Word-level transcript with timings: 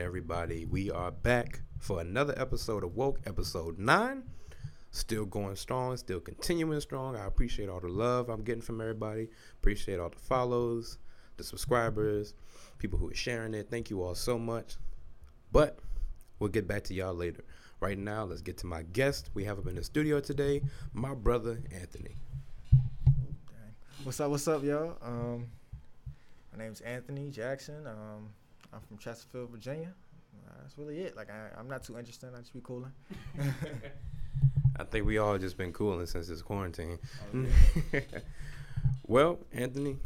everybody? 0.00 0.64
We 0.64 0.90
are 0.90 1.10
back 1.10 1.60
for 1.78 2.00
another 2.00 2.34
episode 2.36 2.84
of 2.84 2.96
Woke, 2.96 3.20
episode 3.26 3.78
9. 3.78 4.22
Still 4.90 5.24
going 5.24 5.56
strong, 5.56 5.96
still 5.96 6.20
continuing 6.20 6.80
strong. 6.80 7.16
I 7.16 7.26
appreciate 7.26 7.68
all 7.68 7.80
the 7.80 7.88
love 7.88 8.28
I'm 8.28 8.42
getting 8.42 8.62
from 8.62 8.80
everybody. 8.80 9.28
Appreciate 9.58 9.98
all 9.98 10.10
the 10.10 10.18
follows, 10.18 10.98
the 11.36 11.44
subscribers, 11.44 12.34
people 12.78 12.98
who 12.98 13.10
are 13.10 13.14
sharing 13.14 13.54
it. 13.54 13.68
Thank 13.70 13.90
you 13.90 14.02
all 14.02 14.14
so 14.14 14.38
much. 14.38 14.76
But 15.52 15.78
we'll 16.38 16.50
get 16.50 16.66
back 16.66 16.84
to 16.84 16.94
y'all 16.94 17.14
later. 17.14 17.44
Right 17.80 17.98
now, 17.98 18.24
let's 18.24 18.42
get 18.42 18.58
to 18.58 18.66
my 18.66 18.82
guest. 18.82 19.30
We 19.34 19.44
have 19.44 19.58
him 19.58 19.68
in 19.68 19.76
the 19.76 19.84
studio 19.84 20.20
today, 20.20 20.62
my 20.92 21.14
brother 21.14 21.60
Anthony. 21.72 22.16
What's 24.02 24.20
up? 24.20 24.30
What's 24.30 24.48
up, 24.48 24.62
y'all? 24.62 24.96
Um, 25.02 25.46
my 26.52 26.64
name's 26.64 26.80
Anthony 26.82 27.30
Jackson. 27.30 27.86
Um, 27.86 28.30
I'm 28.76 28.82
from 28.82 28.98
Chesterfield, 28.98 29.50
Virginia. 29.50 29.94
Uh, 30.46 30.52
that's 30.60 30.76
really 30.76 30.98
it. 30.98 31.16
Like 31.16 31.30
I, 31.30 31.58
I'm 31.58 31.66
not 31.66 31.82
too 31.82 31.98
interested. 31.98 32.30
I 32.34 32.40
just 32.40 32.52
be 32.52 32.60
cooling. 32.62 32.92
I 34.78 34.84
think 34.84 35.06
we 35.06 35.16
all 35.16 35.38
just 35.38 35.56
been 35.56 35.72
cooling 35.72 36.04
since 36.04 36.28
this 36.28 36.42
quarantine. 36.42 36.98
Oh, 37.34 37.46
well, 39.06 39.38
Anthony, 39.50 39.96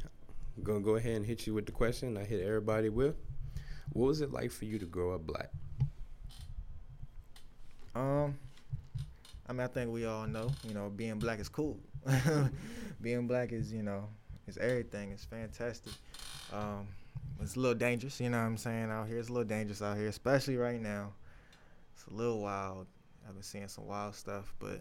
I'm 0.56 0.62
gonna 0.62 0.80
go 0.80 0.94
ahead 0.94 1.16
and 1.16 1.26
hit 1.26 1.48
you 1.48 1.54
with 1.54 1.66
the 1.66 1.72
question 1.72 2.16
I 2.16 2.22
hit 2.22 2.46
everybody 2.46 2.90
with. 2.90 3.16
What 3.92 4.06
was 4.06 4.20
it 4.20 4.32
like 4.32 4.52
for 4.52 4.66
you 4.66 4.78
to 4.78 4.86
grow 4.86 5.14
up 5.16 5.26
black? 5.26 5.50
Um, 7.96 8.38
I 9.48 9.52
mean, 9.52 9.62
I 9.62 9.66
think 9.66 9.90
we 9.90 10.06
all 10.06 10.28
know, 10.28 10.52
you 10.66 10.74
know, 10.74 10.90
being 10.90 11.18
black 11.18 11.40
is 11.40 11.48
cool. 11.48 11.76
being 13.02 13.26
black 13.26 13.50
is, 13.50 13.72
you 13.72 13.82
know, 13.82 14.08
is 14.46 14.58
everything. 14.58 15.10
It's 15.10 15.24
fantastic. 15.24 15.92
Um, 16.52 16.86
it's 17.42 17.56
a 17.56 17.60
little 17.60 17.78
dangerous, 17.78 18.20
you 18.20 18.28
know 18.30 18.38
what 18.38 18.44
I'm 18.44 18.56
saying? 18.56 18.90
Out 18.90 19.08
here, 19.08 19.18
it's 19.18 19.28
a 19.28 19.32
little 19.32 19.48
dangerous 19.48 19.82
out 19.82 19.96
here, 19.96 20.08
especially 20.08 20.56
right 20.56 20.80
now. 20.80 21.12
It's 21.94 22.06
a 22.06 22.14
little 22.14 22.40
wild. 22.40 22.86
I've 23.26 23.34
been 23.34 23.42
seeing 23.42 23.68
some 23.68 23.86
wild 23.86 24.14
stuff, 24.14 24.52
but 24.58 24.80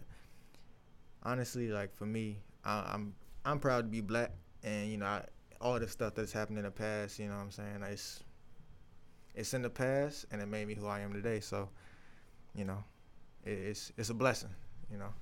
honestly, 1.22 1.68
like 1.68 1.94
for 1.94 2.06
me, 2.06 2.38
I, 2.64 2.92
I'm 2.92 3.14
I'm 3.44 3.58
proud 3.58 3.82
to 3.82 3.88
be 3.88 4.00
black, 4.00 4.32
and 4.62 4.90
you 4.90 4.98
know, 4.98 5.06
I, 5.06 5.24
all 5.60 5.78
the 5.78 5.88
stuff 5.88 6.14
that's 6.14 6.32
happened 6.32 6.58
in 6.58 6.64
the 6.64 6.70
past, 6.70 7.18
you 7.18 7.28
know 7.28 7.36
what 7.36 7.42
I'm 7.42 7.50
saying? 7.50 7.82
It's 7.90 8.22
it's 9.34 9.54
in 9.54 9.62
the 9.62 9.70
past, 9.70 10.26
and 10.30 10.40
it 10.40 10.46
made 10.46 10.66
me 10.66 10.74
who 10.74 10.86
I 10.86 11.00
am 11.00 11.12
today. 11.12 11.40
So, 11.40 11.68
you 12.54 12.64
know, 12.64 12.82
it, 13.44 13.52
it's 13.52 13.92
it's 13.96 14.10
a 14.10 14.14
blessing, 14.14 14.50
you 14.90 14.98
know. 14.98 15.12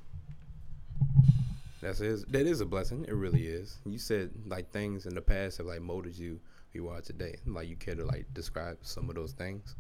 That's 1.81 2.01
is 2.01 2.25
that 2.25 2.47
is 2.47 2.61
a 2.61 2.67
blessing. 2.67 3.05
It 3.07 3.15
really 3.15 3.47
is. 3.47 3.79
You 3.87 3.99
said 3.99 4.31
like 4.47 4.71
things 4.73 5.07
in 5.07 5.15
the 5.15 5.21
past 5.21 5.59
have 5.59 5.67
like 5.67 5.81
molded 5.81 6.19
you 6.19 6.41
who 6.73 6.81
you 6.81 6.89
are 6.89 7.01
today. 7.01 7.37
Like 7.47 7.69
you 7.69 7.77
care 7.77 7.95
to 7.95 8.05
like 8.05 8.27
describe 8.35 8.79
some 8.83 9.09
of 9.09 9.15
those 9.15 9.33
things? 9.33 9.75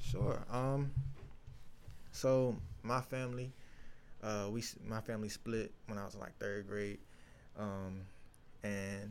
Sure. 0.00 0.38
Um. 0.50 0.92
So 2.12 2.56
my 2.82 3.00
family, 3.00 3.52
uh, 4.22 4.48
we 4.50 4.62
my 4.86 5.00
family 5.00 5.28
split 5.28 5.72
when 5.86 5.98
I 5.98 6.04
was 6.04 6.14
in 6.14 6.20
like 6.20 6.38
third 6.38 6.68
grade, 6.68 6.98
um, 7.58 8.00
and 8.62 9.10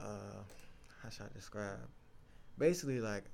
uh, 0.00 0.42
how 1.02 1.08
should 1.08 1.26
I 1.26 1.34
describe? 1.34 1.78
Basically, 2.58 3.00
like 3.00 3.24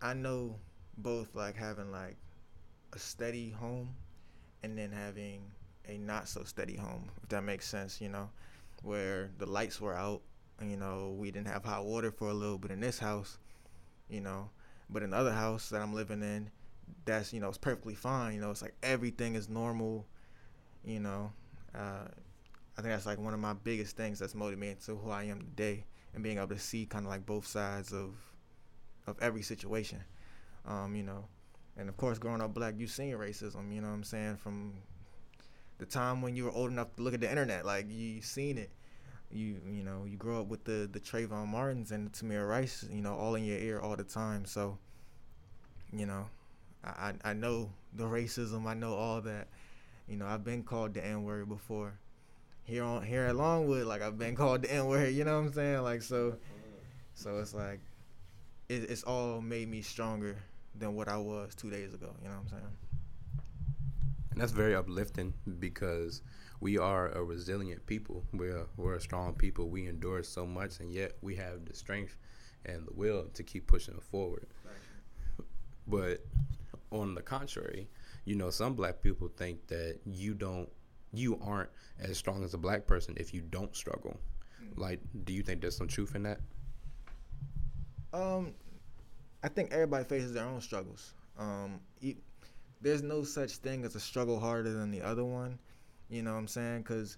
I 0.00 0.14
know 0.14 0.56
both 0.98 1.34
like 1.34 1.54
having 1.54 1.92
like 1.92 2.16
a 2.92 2.98
steady 2.98 3.50
home, 3.50 3.94
and 4.62 4.76
then 4.76 4.90
having 4.92 5.42
a 5.88 5.98
not 5.98 6.28
so 6.28 6.44
steady 6.44 6.76
home, 6.76 7.10
if 7.22 7.28
that 7.30 7.42
makes 7.42 7.68
sense. 7.68 8.00
You 8.00 8.08
know, 8.08 8.30
where 8.82 9.30
the 9.38 9.46
lights 9.46 9.80
were 9.80 9.94
out, 9.94 10.22
you 10.60 10.76
know, 10.76 11.14
we 11.18 11.30
didn't 11.30 11.48
have 11.48 11.64
hot 11.64 11.84
water 11.84 12.10
for 12.10 12.28
a 12.28 12.34
little 12.34 12.58
bit 12.58 12.70
in 12.70 12.80
this 12.80 12.98
house, 12.98 13.38
you 14.08 14.20
know, 14.20 14.50
but 14.90 15.02
in 15.02 15.10
the 15.10 15.16
other 15.16 15.32
house 15.32 15.68
that 15.70 15.80
I'm 15.80 15.94
living 15.94 16.22
in, 16.22 16.50
that's 17.04 17.32
you 17.32 17.40
know 17.40 17.48
it's 17.48 17.58
perfectly 17.58 17.94
fine. 17.94 18.34
You 18.34 18.40
know, 18.40 18.50
it's 18.50 18.62
like 18.62 18.74
everything 18.82 19.34
is 19.34 19.48
normal. 19.48 20.06
You 20.84 21.00
know, 21.00 21.32
uh, 21.74 22.08
I 22.76 22.82
think 22.82 22.92
that's 22.92 23.06
like 23.06 23.18
one 23.18 23.34
of 23.34 23.40
my 23.40 23.54
biggest 23.54 23.96
things 23.96 24.18
that's 24.18 24.34
motivated 24.34 24.78
me 24.78 24.84
to 24.86 24.96
who 24.96 25.10
I 25.10 25.24
am 25.24 25.40
today, 25.40 25.84
and 26.14 26.22
being 26.22 26.38
able 26.38 26.48
to 26.48 26.58
see 26.58 26.86
kind 26.86 27.04
of 27.04 27.10
like 27.10 27.26
both 27.26 27.46
sides 27.46 27.92
of 27.92 28.14
of 29.06 29.16
every 29.20 29.42
situation. 29.42 30.02
Um, 30.66 30.94
you 30.94 31.02
know, 31.02 31.24
and 31.76 31.88
of 31.88 31.96
course, 31.96 32.18
growing 32.18 32.40
up 32.40 32.54
black, 32.54 32.74
you've 32.76 32.90
seen 32.90 33.14
racism. 33.14 33.72
You 33.72 33.80
know 33.80 33.88
what 33.88 33.94
I'm 33.94 34.04
saying 34.04 34.36
from 34.36 34.74
the 35.78 35.86
time 35.86 36.22
when 36.22 36.36
you 36.36 36.44
were 36.44 36.52
old 36.52 36.70
enough 36.70 36.94
to 36.96 37.02
look 37.02 37.14
at 37.14 37.20
the 37.20 37.30
internet, 37.30 37.64
like 37.64 37.86
you 37.90 38.20
seen 38.20 38.58
it. 38.58 38.70
You 39.30 39.56
you 39.66 39.82
know 39.82 40.04
you 40.06 40.18
grow 40.18 40.42
up 40.42 40.48
with 40.48 40.64
the 40.64 40.88
the 40.92 41.00
Trayvon 41.00 41.48
Martins 41.48 41.90
and 41.90 42.06
the 42.06 42.10
Tamir 42.10 42.46
Rice, 42.46 42.86
you 42.90 43.00
know, 43.00 43.14
all 43.14 43.34
in 43.34 43.44
your 43.44 43.58
ear 43.58 43.80
all 43.80 43.96
the 43.96 44.04
time. 44.04 44.44
So, 44.44 44.78
you 45.90 46.04
know, 46.04 46.26
I 46.84 47.14
I 47.24 47.32
know 47.32 47.70
the 47.94 48.04
racism. 48.04 48.66
I 48.66 48.74
know 48.74 48.94
all 48.94 49.22
that. 49.22 49.48
You 50.06 50.18
know, 50.18 50.26
I've 50.26 50.44
been 50.44 50.62
called 50.62 50.92
the 50.92 51.04
N 51.04 51.24
word 51.24 51.48
before. 51.48 51.94
Here 52.64 52.84
on 52.84 53.02
here 53.02 53.24
at 53.24 53.34
Longwood, 53.34 53.86
like 53.86 54.02
I've 54.02 54.18
been 54.18 54.36
called 54.36 54.62
the 54.62 54.72
N 54.72 54.86
word. 54.86 55.14
You 55.14 55.24
know 55.24 55.40
what 55.40 55.46
I'm 55.46 55.52
saying? 55.54 55.82
Like 55.82 56.02
so, 56.02 56.36
so 57.14 57.38
it's 57.38 57.54
like 57.54 57.80
it, 58.68 58.90
it's 58.90 59.02
all 59.02 59.40
made 59.40 59.68
me 59.68 59.80
stronger 59.80 60.36
than 60.74 60.94
what 60.94 61.08
I 61.08 61.16
was 61.16 61.54
two 61.54 61.70
days 61.70 61.94
ago. 61.94 62.14
You 62.22 62.28
know 62.28 62.34
what 62.34 62.42
I'm 62.42 62.48
saying? 62.48 62.76
And 64.32 64.40
that's 64.40 64.52
very 64.52 64.74
uplifting 64.74 65.34
because 65.58 66.22
we 66.60 66.78
are 66.78 67.10
a 67.10 67.22
resilient 67.22 67.84
people. 67.86 68.24
We're 68.32 68.66
we're 68.76 68.94
a 68.94 69.00
strong 69.00 69.34
people. 69.34 69.68
We 69.68 69.86
endure 69.86 70.22
so 70.22 70.46
much, 70.46 70.80
and 70.80 70.92
yet 70.92 71.12
we 71.20 71.36
have 71.36 71.66
the 71.66 71.74
strength 71.74 72.16
and 72.64 72.86
the 72.86 72.92
will 72.94 73.26
to 73.34 73.42
keep 73.42 73.66
pushing 73.66 73.98
forward. 74.00 74.46
But 75.86 76.24
on 76.90 77.14
the 77.14 77.22
contrary, 77.22 77.88
you 78.24 78.36
know, 78.36 78.50
some 78.50 78.74
black 78.74 79.02
people 79.02 79.28
think 79.36 79.66
that 79.66 79.98
you 80.04 80.34
don't, 80.34 80.68
you 81.12 81.38
aren't 81.42 81.70
as 81.98 82.16
strong 82.16 82.44
as 82.44 82.54
a 82.54 82.58
black 82.58 82.86
person 82.86 83.14
if 83.16 83.34
you 83.34 83.40
don't 83.40 83.74
struggle. 83.74 84.18
Like, 84.76 85.00
do 85.24 85.32
you 85.32 85.42
think 85.42 85.60
there's 85.60 85.76
some 85.76 85.88
truth 85.88 86.14
in 86.14 86.22
that? 86.22 86.40
Um, 88.12 88.54
I 89.42 89.48
think 89.48 89.72
everybody 89.72 90.04
faces 90.04 90.32
their 90.32 90.44
own 90.44 90.60
struggles. 90.60 91.14
Um, 91.38 91.80
there's 92.80 93.02
no 93.02 93.22
such 93.22 93.56
thing 93.56 93.84
as 93.84 93.94
a 93.94 94.00
struggle 94.00 94.38
harder 94.38 94.72
than 94.72 94.90
the 94.90 95.02
other 95.02 95.24
one. 95.24 95.58
You 96.10 96.22
know 96.22 96.32
what 96.32 96.38
I'm 96.38 96.48
saying? 96.48 96.82
Because, 96.82 97.16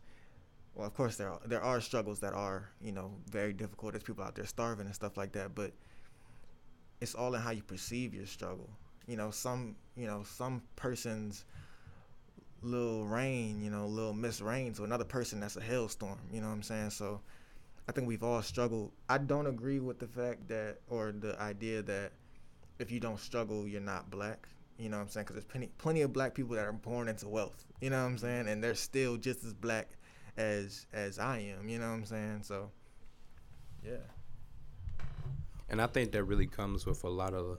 well, 0.74 0.86
of 0.86 0.94
course 0.94 1.16
there 1.16 1.30
are, 1.30 1.40
there 1.46 1.62
are 1.62 1.80
struggles 1.80 2.20
that 2.20 2.32
are 2.32 2.68
you 2.80 2.92
know 2.92 3.10
very 3.30 3.52
difficult. 3.52 3.92
There's 3.92 4.04
people 4.04 4.24
out 4.24 4.34
there 4.34 4.46
starving 4.46 4.86
and 4.86 4.94
stuff 4.94 5.16
like 5.16 5.32
that. 5.32 5.54
But 5.54 5.72
it's 7.00 7.14
all 7.14 7.34
in 7.34 7.40
how 7.40 7.50
you 7.50 7.62
perceive 7.62 8.14
your 8.14 8.26
struggle. 8.26 8.70
You 9.06 9.16
know, 9.16 9.30
some 9.30 9.76
you 9.96 10.06
know 10.06 10.22
some 10.22 10.62
person's 10.76 11.44
little 12.62 13.04
rain, 13.04 13.62
you 13.62 13.70
know, 13.70 13.86
little 13.86 14.14
miss 14.14 14.40
rain 14.40 14.72
to 14.74 14.84
another 14.84 15.04
person 15.04 15.40
that's 15.40 15.56
a 15.56 15.60
hailstorm. 15.60 16.18
You 16.32 16.40
know 16.40 16.48
what 16.48 16.54
I'm 16.54 16.62
saying? 16.62 16.90
So 16.90 17.20
I 17.88 17.92
think 17.92 18.08
we've 18.08 18.22
all 18.22 18.42
struggled. 18.42 18.92
I 19.08 19.18
don't 19.18 19.46
agree 19.46 19.80
with 19.80 19.98
the 19.98 20.06
fact 20.06 20.48
that 20.48 20.78
or 20.88 21.12
the 21.12 21.40
idea 21.40 21.82
that 21.82 22.12
if 22.78 22.90
you 22.90 23.00
don't 23.00 23.20
struggle, 23.20 23.68
you're 23.68 23.80
not 23.80 24.10
black. 24.10 24.48
You 24.78 24.88
know 24.88 24.96
what 24.96 25.04
I'm 25.04 25.08
saying? 25.08 25.24
Because 25.24 25.34
there's 25.34 25.44
plenty, 25.44 25.68
plenty 25.78 26.00
of 26.02 26.12
black 26.12 26.34
people 26.34 26.56
that 26.56 26.64
are 26.64 26.72
born 26.72 27.08
into 27.08 27.28
wealth. 27.28 27.64
You 27.80 27.90
know 27.90 28.02
what 28.02 28.10
I'm 28.10 28.18
saying? 28.18 28.48
And 28.48 28.62
they're 28.62 28.74
still 28.74 29.16
just 29.16 29.44
as 29.44 29.52
black 29.52 29.90
as 30.36 30.86
as 30.92 31.18
I 31.18 31.38
am. 31.38 31.68
You 31.68 31.78
know 31.78 31.88
what 31.88 31.94
I'm 31.94 32.06
saying? 32.06 32.40
So, 32.42 32.70
yeah. 33.84 33.96
And 35.68 35.80
I 35.80 35.86
think 35.86 36.12
that 36.12 36.24
really 36.24 36.46
comes 36.46 36.86
with 36.86 37.04
a 37.04 37.08
lot 37.08 37.34
of 37.34 37.58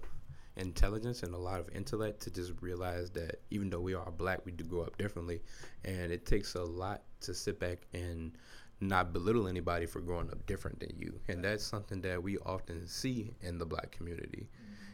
intelligence 0.57 1.23
and 1.23 1.33
a 1.33 1.37
lot 1.37 1.59
of 1.59 1.69
intellect 1.73 2.21
to 2.21 2.31
just 2.31 2.53
realize 2.61 3.11
that 3.11 3.41
even 3.49 3.69
though 3.69 3.79
we 3.81 3.93
are 3.93 4.11
black, 4.11 4.45
we 4.45 4.51
do 4.51 4.63
grow 4.63 4.81
up 4.81 4.97
differently. 4.97 5.41
And 5.83 6.11
it 6.11 6.25
takes 6.25 6.55
a 6.55 6.63
lot 6.63 7.03
to 7.21 7.33
sit 7.33 7.59
back 7.59 7.79
and 7.93 8.37
not 8.81 9.13
belittle 9.13 9.47
anybody 9.47 9.85
for 9.85 9.99
growing 10.01 10.29
up 10.29 10.45
different 10.45 10.79
than 10.79 10.93
you. 10.97 11.19
And 11.27 11.43
that's 11.43 11.63
something 11.63 12.01
that 12.01 12.21
we 12.21 12.37
often 12.39 12.87
see 12.87 13.33
in 13.41 13.57
the 13.57 13.65
black 13.65 13.91
community. 13.91 14.47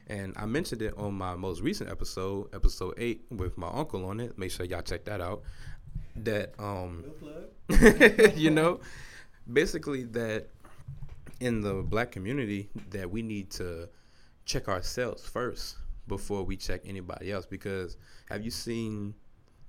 And 0.08 0.34
I 0.38 0.46
mentioned 0.46 0.82
it 0.82 0.94
on 0.98 1.14
my 1.14 1.36
most 1.36 1.62
recent 1.62 1.90
episode, 1.90 2.54
episode 2.54 2.96
eight, 2.98 3.24
with 3.30 3.58
my 3.58 3.70
uncle 3.70 4.06
on 4.06 4.20
it. 4.20 4.38
Make 4.38 4.52
sure 4.52 4.66
y'all 4.66 4.82
check 4.82 5.06
that 5.06 5.22
out. 5.22 5.44
That 6.18 6.54
um 6.60 7.06
you 8.36 8.50
know, 8.50 8.82
basically 9.52 10.04
that 10.04 10.48
in 11.40 11.62
the 11.62 11.76
black 11.76 12.12
community 12.12 12.70
that 12.90 13.10
we 13.10 13.22
need 13.22 13.50
to 13.52 13.90
check 14.46 14.68
ourselves 14.68 15.26
first 15.26 15.78
before 16.08 16.44
we 16.44 16.58
check 16.58 16.82
anybody 16.86 17.32
else. 17.32 17.46
Because 17.46 17.98
have 18.30 18.44
you 18.44 18.52
seen 18.52 19.14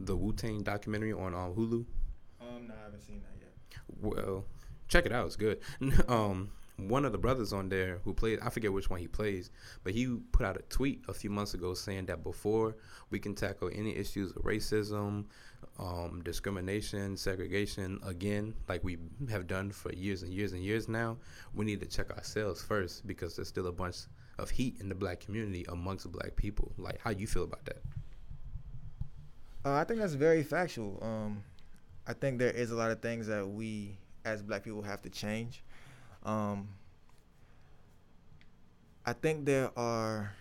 the 0.01 0.17
Wu 0.17 0.33
Tang 0.33 0.63
documentary 0.63 1.13
on 1.13 1.35
um, 1.35 1.55
Hulu? 1.55 1.85
Um, 2.41 2.67
no, 2.67 2.75
I 2.75 2.85
haven't 2.85 3.01
seen 3.01 3.21
that. 3.21 3.32
Well, 4.01 4.45
check 4.89 5.07
it 5.07 5.13
out. 5.13 5.27
It's 5.27 5.37
good. 5.37 5.61
um, 6.09 6.51
one 6.77 7.05
of 7.05 7.13
the 7.13 7.19
brothers 7.19 7.53
on 7.53 7.69
there 7.69 8.01
who 8.05 8.15
plays 8.15 8.39
I 8.43 8.51
forget 8.51 8.73
which 8.73 8.91
one 8.91 9.01
he 9.01 9.07
plays, 9.07 9.51
but 9.85 9.93
he 9.93 10.07
put 10.33 10.47
out 10.47 10.57
a 10.57 10.63
tweet 10.63 11.03
a 11.09 11.15
few 11.15 11.31
months 11.31 11.55
ago 11.55 11.75
saying 11.75 12.07
that 12.07 12.23
before 12.23 12.77
we 13.11 13.19
can 13.19 13.35
tackle 13.35 13.71
any 13.73 13.95
issues 13.95 14.33
of 14.33 14.43
racism, 14.43 15.27
um, 15.79 16.23
discrimination, 16.25 17.17
segregation 17.17 18.01
again, 18.05 18.55
like 18.69 18.83
we 18.83 18.99
have 19.31 19.47
done 19.47 19.71
for 19.71 19.93
years 19.93 20.23
and 20.23 20.33
years 20.33 20.53
and 20.53 20.63
years 20.63 20.89
now, 20.89 21.17
we 21.55 21.65
need 21.65 21.81
to 21.81 21.87
check 21.87 22.11
ourselves 22.11 22.63
first 22.63 23.07
because 23.07 23.37
there's 23.37 23.49
still 23.49 23.67
a 23.67 23.73
bunch 23.73 23.97
of 24.39 24.51
heat 24.51 24.77
in 24.81 24.89
the 24.89 24.95
black 24.95 25.21
community 25.21 25.65
amongst 25.69 26.11
black 26.11 26.37
people. 26.37 26.73
Like, 26.79 27.01
how 27.01 27.11
you 27.11 27.27
feel 27.27 27.45
about 27.45 27.65
that? 27.67 27.83
Uh, 29.65 29.75
I 29.75 29.85
think 29.85 30.01
that's 30.01 30.15
very 30.15 30.43
factual. 30.43 30.99
Um, 31.03 31.45
I 32.07 32.13
think 32.13 32.39
there 32.39 32.51
is 32.51 32.71
a 32.71 32.75
lot 32.75 32.91
of 32.91 33.01
things 33.01 33.27
that 33.29 33.49
we 33.49 33.99
as 34.25 34.43
black 34.43 34.65
people 34.65 34.83
have 34.83 35.03
to 35.03 35.11
change. 35.11 35.63
Um, 36.25 36.69
I 39.05 39.13
think 39.13 39.45
there 39.47 39.71
are 39.77 40.33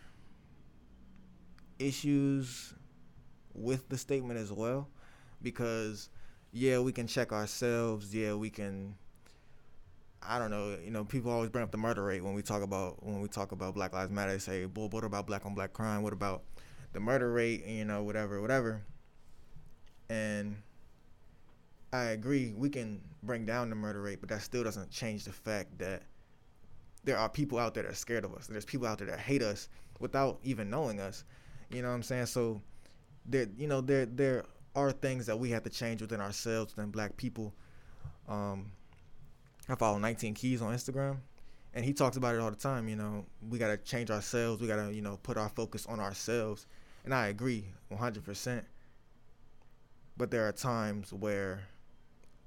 issues 1.80 2.74
with 3.54 3.90
the 3.90 3.98
statement 3.98 4.40
as 4.40 4.52
well 4.52 4.88
because 5.42 6.10
yeah, 6.52 6.80
we 6.80 6.92
can 6.92 7.08
check 7.08 7.32
ourselves. 7.32 8.14
Yeah, 8.14 8.36
we 8.36 8.50
can. 8.50 8.96
I 10.22 10.38
don't 10.38 10.52
know. 10.52 10.78
You 10.84 10.92
know, 10.92 11.04
people 11.04 11.32
always 11.32 11.50
bring 11.50 11.64
up 11.64 11.72
the 11.72 11.78
murder 11.78 12.04
rate 12.04 12.24
when 12.24 12.34
we 12.34 12.42
talk 12.44 12.62
about 12.62 13.04
when 13.04 13.22
we 13.22 13.28
talk 13.28 13.52
about 13.52 13.74
Black 13.74 13.94
Lives 13.94 14.12
Matter. 14.12 14.34
They 14.34 14.38
say, 14.40 14.66
"Well, 14.66 14.90
what 14.90 15.04
about 15.04 15.26
black 15.26 15.46
on 15.46 15.56
black 15.56 15.74
crime? 15.74 16.04
What 16.04 16.14
about 16.14 16.44
the 16.94 17.00
murder 17.00 17.32
rate? 17.32 17.66
You 17.66 17.86
know, 17.86 18.04
whatever, 18.04 18.40
whatever." 18.42 18.84
And 20.10 20.58
I 21.94 22.06
agree, 22.06 22.54
we 22.56 22.70
can 22.70 23.02
bring 23.24 23.46
down 23.46 23.70
the 23.70 23.76
murder 23.76 24.02
rate, 24.02 24.20
but 24.22 24.30
that 24.30 24.42
still 24.42 24.64
doesn't 24.64 24.90
change 24.90 25.26
the 25.26 25.32
fact 25.32 25.78
that 25.80 26.04
there 27.04 27.18
are 27.18 27.28
people 27.28 27.58
out 27.58 27.74
there 27.74 27.84
that 27.84 27.92
are 27.92 27.96
scared 27.96 28.24
of 28.24 28.34
us. 28.34 28.48
There's 28.48 28.66
people 28.66 28.88
out 28.88 29.00
there 29.00 29.08
that 29.08 29.20
hate 29.20 29.42
us 29.42 29.68
without 30.00 30.40
even 30.44 30.70
knowing 30.70 31.00
us. 31.00 31.24
You 31.70 31.82
know 31.82 31.90
what 31.90 31.96
I'm 31.96 32.04
saying? 32.04 32.28
So 32.28 32.62
there, 33.26 33.48
you 33.58 33.68
know, 33.68 33.82
there 33.82 34.06
there 34.06 34.46
are 34.76 34.92
things 34.92 35.26
that 35.26 35.38
we 35.38 35.50
have 35.50 35.64
to 35.64 35.70
change 35.70 36.02
within 36.02 36.22
ourselves, 36.22 36.76
within 36.76 36.92
Black 36.92 37.18
people. 37.18 37.54
Um, 38.28 38.72
I 39.68 39.76
follow 39.76 39.98
19 39.98 40.34
Keys 40.34 40.62
on 40.62 40.74
Instagram, 40.74 41.18
and 41.74 41.84
he 41.84 41.94
talks 41.94 42.18
about 42.18 42.36
it 42.36 42.42
all 42.42 42.52
the 42.52 42.56
time. 42.56 42.88
You 42.88 42.96
know, 42.96 43.26
we 43.50 43.58
gotta 43.58 43.78
change 43.78 44.12
ourselves. 44.12 44.62
We 44.62 44.68
gotta, 44.68 44.94
you 44.94 45.02
know, 45.02 45.20
put 45.24 45.38
our 45.38 45.50
focus 45.50 45.86
on 45.88 46.00
ourselves. 46.00 46.68
And 47.04 47.14
I 47.14 47.28
agree, 47.28 47.66
100 47.90 48.24
percent 48.24 48.66
but 50.18 50.30
there 50.30 50.48
are 50.48 50.52
times 50.52 51.12
where 51.12 51.64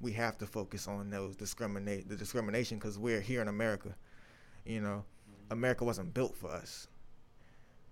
we 0.00 0.12
have 0.12 0.38
to 0.38 0.46
focus 0.46 0.88
on 0.88 1.11
those 1.11 1.37
discriminate 1.37 2.08
the 2.08 2.17
discrimination 2.17 2.79
because 2.79 2.99
we're 2.99 3.20
here 3.20 3.41
in 3.43 3.49
America. 3.49 3.94
You 4.64 4.81
know. 4.81 5.05
America 5.50 5.85
wasn't 5.85 6.12
built 6.14 6.37
for 6.37 6.50
us, 6.50 6.88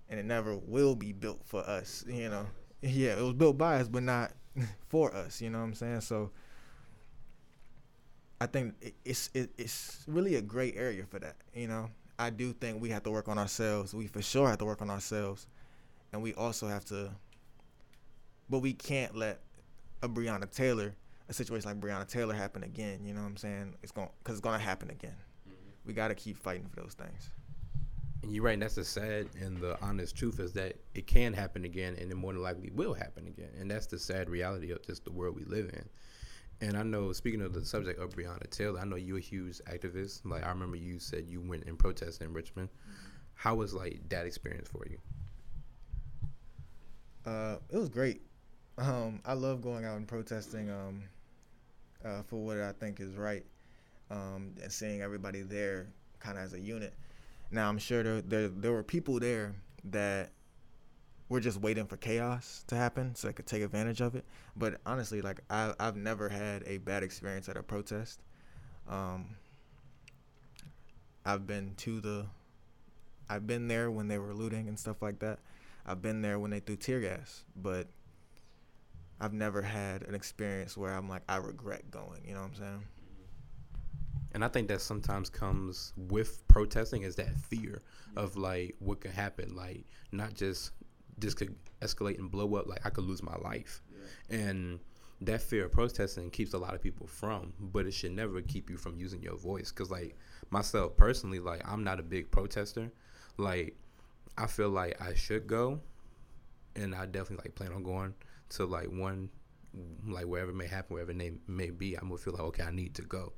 and 0.08 0.18
it 0.18 0.26
never 0.26 0.56
will 0.56 0.94
be 0.94 1.12
built 1.12 1.40
for 1.44 1.60
us. 1.60 2.04
You 2.06 2.28
know, 2.28 2.46
yeah, 2.80 3.18
it 3.18 3.22
was 3.22 3.34
built 3.34 3.58
by 3.58 3.80
us, 3.80 3.88
but 3.88 4.02
not 4.02 4.32
for 4.88 5.14
us. 5.14 5.40
You 5.40 5.50
know 5.50 5.58
what 5.58 5.64
I'm 5.64 5.74
saying? 5.74 6.00
So 6.02 6.30
I 8.40 8.46
think 8.46 8.74
it's 9.04 9.30
it, 9.34 9.50
it's 9.58 10.04
really 10.06 10.36
a 10.36 10.42
great 10.42 10.76
area 10.76 11.04
for 11.08 11.18
that. 11.20 11.36
You 11.54 11.68
know, 11.68 11.90
I 12.18 12.30
do 12.30 12.52
think 12.52 12.80
we 12.80 12.90
have 12.90 13.02
to 13.04 13.10
work 13.10 13.28
on 13.28 13.38
ourselves. 13.38 13.94
We 13.94 14.06
for 14.06 14.22
sure 14.22 14.48
have 14.48 14.58
to 14.58 14.64
work 14.64 14.82
on 14.82 14.90
ourselves, 14.90 15.46
and 16.12 16.22
we 16.22 16.34
also 16.34 16.68
have 16.68 16.84
to. 16.86 17.10
But 18.50 18.58
we 18.58 18.74
can't 18.74 19.16
let 19.16 19.40
a 20.02 20.08
Breonna 20.08 20.50
Taylor, 20.50 20.94
a 21.32 21.34
situation 21.34 21.68
like 21.68 21.80
Breonna 21.80 22.06
Taylor 22.06 22.34
happen 22.34 22.62
again. 22.62 23.04
You 23.04 23.14
know 23.14 23.22
what 23.22 23.28
I'm 23.28 23.36
saying? 23.36 23.74
It's 23.82 23.90
going 23.90 24.08
because 24.18 24.34
it's 24.34 24.44
going 24.44 24.58
to 24.58 24.64
happen 24.64 24.90
again. 24.90 25.16
Mm-hmm. 25.48 25.86
We 25.86 25.94
got 25.94 26.08
to 26.08 26.14
keep 26.14 26.36
fighting 26.36 26.68
for 26.68 26.80
those 26.80 26.94
things. 26.94 27.30
And 28.22 28.32
you're 28.32 28.44
right. 28.44 28.52
And 28.52 28.62
that's 28.62 28.76
the 28.76 28.84
sad 28.84 29.28
and 29.40 29.56
the 29.56 29.80
honest 29.82 30.14
truth 30.14 30.38
is 30.38 30.52
that 30.52 30.76
it 30.94 31.06
can 31.06 31.32
happen 31.32 31.64
again, 31.64 31.96
and 31.98 32.10
it 32.10 32.14
more 32.14 32.32
than 32.32 32.42
likely 32.42 32.70
will 32.72 32.94
happen 32.94 33.26
again. 33.26 33.50
And 33.58 33.70
that's 33.70 33.86
the 33.86 33.98
sad 33.98 34.28
reality 34.28 34.70
of 34.70 34.82
just 34.82 35.04
the 35.04 35.10
world 35.10 35.34
we 35.34 35.44
live 35.44 35.70
in. 35.70 35.88
And 36.66 36.76
I 36.76 36.84
know, 36.84 37.12
speaking 37.12 37.40
of 37.40 37.52
the 37.54 37.64
subject 37.64 37.98
of 37.98 38.10
Breonna 38.10 38.48
Taylor, 38.50 38.78
I 38.78 38.84
know 38.84 38.96
you're 38.96 39.18
a 39.18 39.20
huge 39.20 39.58
activist. 39.70 40.20
Like 40.24 40.44
I 40.44 40.50
remember 40.50 40.76
you 40.76 41.00
said 41.00 41.26
you 41.26 41.40
went 41.40 41.64
and 41.64 41.78
protested 41.78 42.28
in 42.28 42.34
Richmond. 42.34 42.68
How 43.34 43.56
was 43.56 43.74
like 43.74 44.00
that 44.10 44.26
experience 44.26 44.68
for 44.68 44.86
you? 44.88 44.98
Uh, 47.24 47.56
it 47.70 47.76
was 47.76 47.88
great. 47.88 48.22
Um, 48.78 49.20
I 49.24 49.32
love 49.32 49.60
going 49.62 49.84
out 49.84 49.96
and 49.96 50.06
protesting 50.06 50.70
um, 50.70 51.02
uh, 52.04 52.22
for 52.22 52.36
what 52.44 52.58
I 52.58 52.72
think 52.72 53.00
is 53.00 53.16
right, 53.16 53.44
um, 54.10 54.54
and 54.62 54.70
seeing 54.70 55.02
everybody 55.02 55.42
there 55.42 55.88
kind 56.20 56.38
of 56.38 56.44
as 56.44 56.52
a 56.54 56.60
unit. 56.60 56.94
Now 57.50 57.68
I'm 57.68 57.78
sure 57.78 58.02
there, 58.02 58.22
there 58.22 58.48
there 58.48 58.72
were 58.72 58.82
people 58.82 59.20
there 59.20 59.54
that 59.84 60.30
were 61.28 61.40
just 61.40 61.60
waiting 61.60 61.86
for 61.86 61.96
chaos 61.96 62.64
to 62.68 62.76
happen 62.76 63.14
so 63.14 63.26
they 63.26 63.32
could 63.32 63.46
take 63.46 63.62
advantage 63.62 64.00
of 64.00 64.14
it. 64.14 64.24
But 64.56 64.80
honestly, 64.86 65.22
like 65.22 65.40
I 65.50 65.74
I've 65.78 65.96
never 65.96 66.28
had 66.28 66.62
a 66.66 66.78
bad 66.78 67.02
experience 67.02 67.48
at 67.48 67.56
a 67.56 67.62
protest. 67.62 68.20
Um, 68.88 69.36
I've 71.24 71.46
been 71.46 71.74
to 71.78 72.00
the 72.00 72.26
I've 73.28 73.46
been 73.46 73.68
there 73.68 73.90
when 73.90 74.08
they 74.08 74.18
were 74.18 74.34
looting 74.34 74.68
and 74.68 74.78
stuff 74.78 75.00
like 75.00 75.18
that. 75.20 75.38
I've 75.86 76.02
been 76.02 76.22
there 76.22 76.38
when 76.38 76.50
they 76.50 76.60
threw 76.60 76.76
tear 76.76 77.00
gas, 77.00 77.44
but 77.56 77.88
I've 79.22 79.32
never 79.32 79.62
had 79.62 80.02
an 80.02 80.16
experience 80.16 80.76
where 80.76 80.92
I'm 80.92 81.08
like 81.08 81.22
I 81.28 81.36
regret 81.36 81.88
going. 81.92 82.22
You 82.26 82.34
know 82.34 82.40
what 82.40 82.48
I'm 82.48 82.54
saying? 82.56 82.82
And 84.32 84.44
I 84.44 84.48
think 84.48 84.66
that 84.66 84.80
sometimes 84.80 85.30
comes 85.30 85.92
with 85.96 86.46
protesting 86.48 87.02
is 87.02 87.14
that 87.16 87.32
fear 87.36 87.82
of 88.16 88.36
like 88.36 88.74
what 88.80 89.00
could 89.00 89.12
happen, 89.12 89.54
like 89.54 89.84
not 90.10 90.34
just 90.34 90.72
this 91.18 91.34
could 91.34 91.54
escalate 91.80 92.18
and 92.18 92.32
blow 92.32 92.56
up, 92.56 92.66
like 92.66 92.84
I 92.84 92.90
could 92.90 93.04
lose 93.04 93.22
my 93.22 93.36
life, 93.36 93.80
yeah. 94.28 94.38
and 94.38 94.80
that 95.20 95.40
fear 95.40 95.66
of 95.66 95.72
protesting 95.72 96.28
keeps 96.30 96.52
a 96.52 96.58
lot 96.58 96.74
of 96.74 96.82
people 96.82 97.06
from, 97.06 97.52
but 97.60 97.86
it 97.86 97.92
should 97.92 98.10
never 98.10 98.42
keep 98.42 98.68
you 98.68 98.76
from 98.76 98.98
using 98.98 99.22
your 99.22 99.36
voice. 99.36 99.70
Cause 99.70 99.88
like 99.88 100.16
myself 100.50 100.96
personally, 100.96 101.38
like 101.38 101.62
I'm 101.70 101.84
not 101.84 102.00
a 102.00 102.02
big 102.02 102.32
protester. 102.32 102.90
Like 103.36 103.76
I 104.36 104.48
feel 104.48 104.70
like 104.70 105.00
I 105.00 105.14
should 105.14 105.46
go, 105.46 105.78
and 106.74 106.92
I 106.92 107.06
definitely 107.06 107.44
like 107.44 107.54
plan 107.54 107.72
on 107.72 107.84
going 107.84 108.14
to 108.56 108.64
like 108.64 108.88
one 108.88 109.30
like 110.06 110.26
wherever 110.26 110.50
it 110.50 110.54
may 110.54 110.66
happen, 110.66 110.94
wherever 110.94 111.12
it 111.12 111.48
may 111.48 111.70
be, 111.70 111.94
I'm 111.94 112.08
gonna 112.08 112.18
feel 112.18 112.34
like 112.34 112.42
okay, 112.42 112.62
I 112.64 112.70
need 112.70 112.94
to 112.96 113.02
go. 113.02 113.32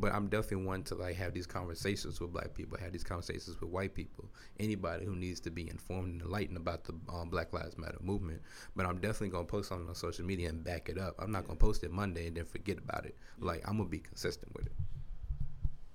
But 0.00 0.12
I'm 0.12 0.28
definitely 0.28 0.66
one 0.66 0.84
to 0.84 0.94
like 0.94 1.16
have 1.16 1.34
these 1.34 1.46
conversations 1.46 2.20
with 2.20 2.32
black 2.32 2.54
people, 2.54 2.78
have 2.78 2.92
these 2.92 3.02
conversations 3.02 3.60
with 3.60 3.70
white 3.70 3.94
people, 3.94 4.26
anybody 4.60 5.04
who 5.04 5.16
needs 5.16 5.40
to 5.40 5.50
be 5.50 5.68
informed 5.68 6.12
and 6.12 6.22
enlightened 6.22 6.56
about 6.56 6.84
the 6.84 6.94
um, 7.12 7.30
Black 7.30 7.52
Lives 7.52 7.76
Matter 7.76 7.98
movement. 8.00 8.40
But 8.76 8.86
I'm 8.86 8.98
definitely 8.98 9.30
gonna 9.30 9.44
post 9.44 9.70
something 9.70 9.88
on 9.88 9.94
social 9.94 10.24
media 10.24 10.50
and 10.50 10.62
back 10.62 10.88
it 10.88 10.98
up. 10.98 11.16
I'm 11.18 11.32
not 11.32 11.46
gonna 11.46 11.58
post 11.58 11.82
it 11.82 11.90
Monday 11.90 12.28
and 12.28 12.36
then 12.36 12.44
forget 12.44 12.78
about 12.78 13.06
it. 13.06 13.16
Like 13.40 13.66
I'm 13.66 13.78
gonna 13.78 13.88
be 13.88 13.98
consistent 13.98 14.54
with 14.54 14.66
it. 14.66 14.72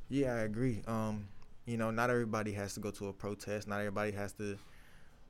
Yeah, 0.09 0.33
I 0.33 0.39
agree. 0.39 0.81
Um, 0.87 1.27
you 1.65 1.77
know, 1.77 1.91
not 1.91 2.09
everybody 2.09 2.51
has 2.53 2.73
to 2.73 2.81
go 2.81 2.91
to 2.91 3.07
a 3.07 3.13
protest. 3.13 3.67
Not 3.67 3.79
everybody 3.79 4.11
has 4.11 4.33
to 4.33 4.57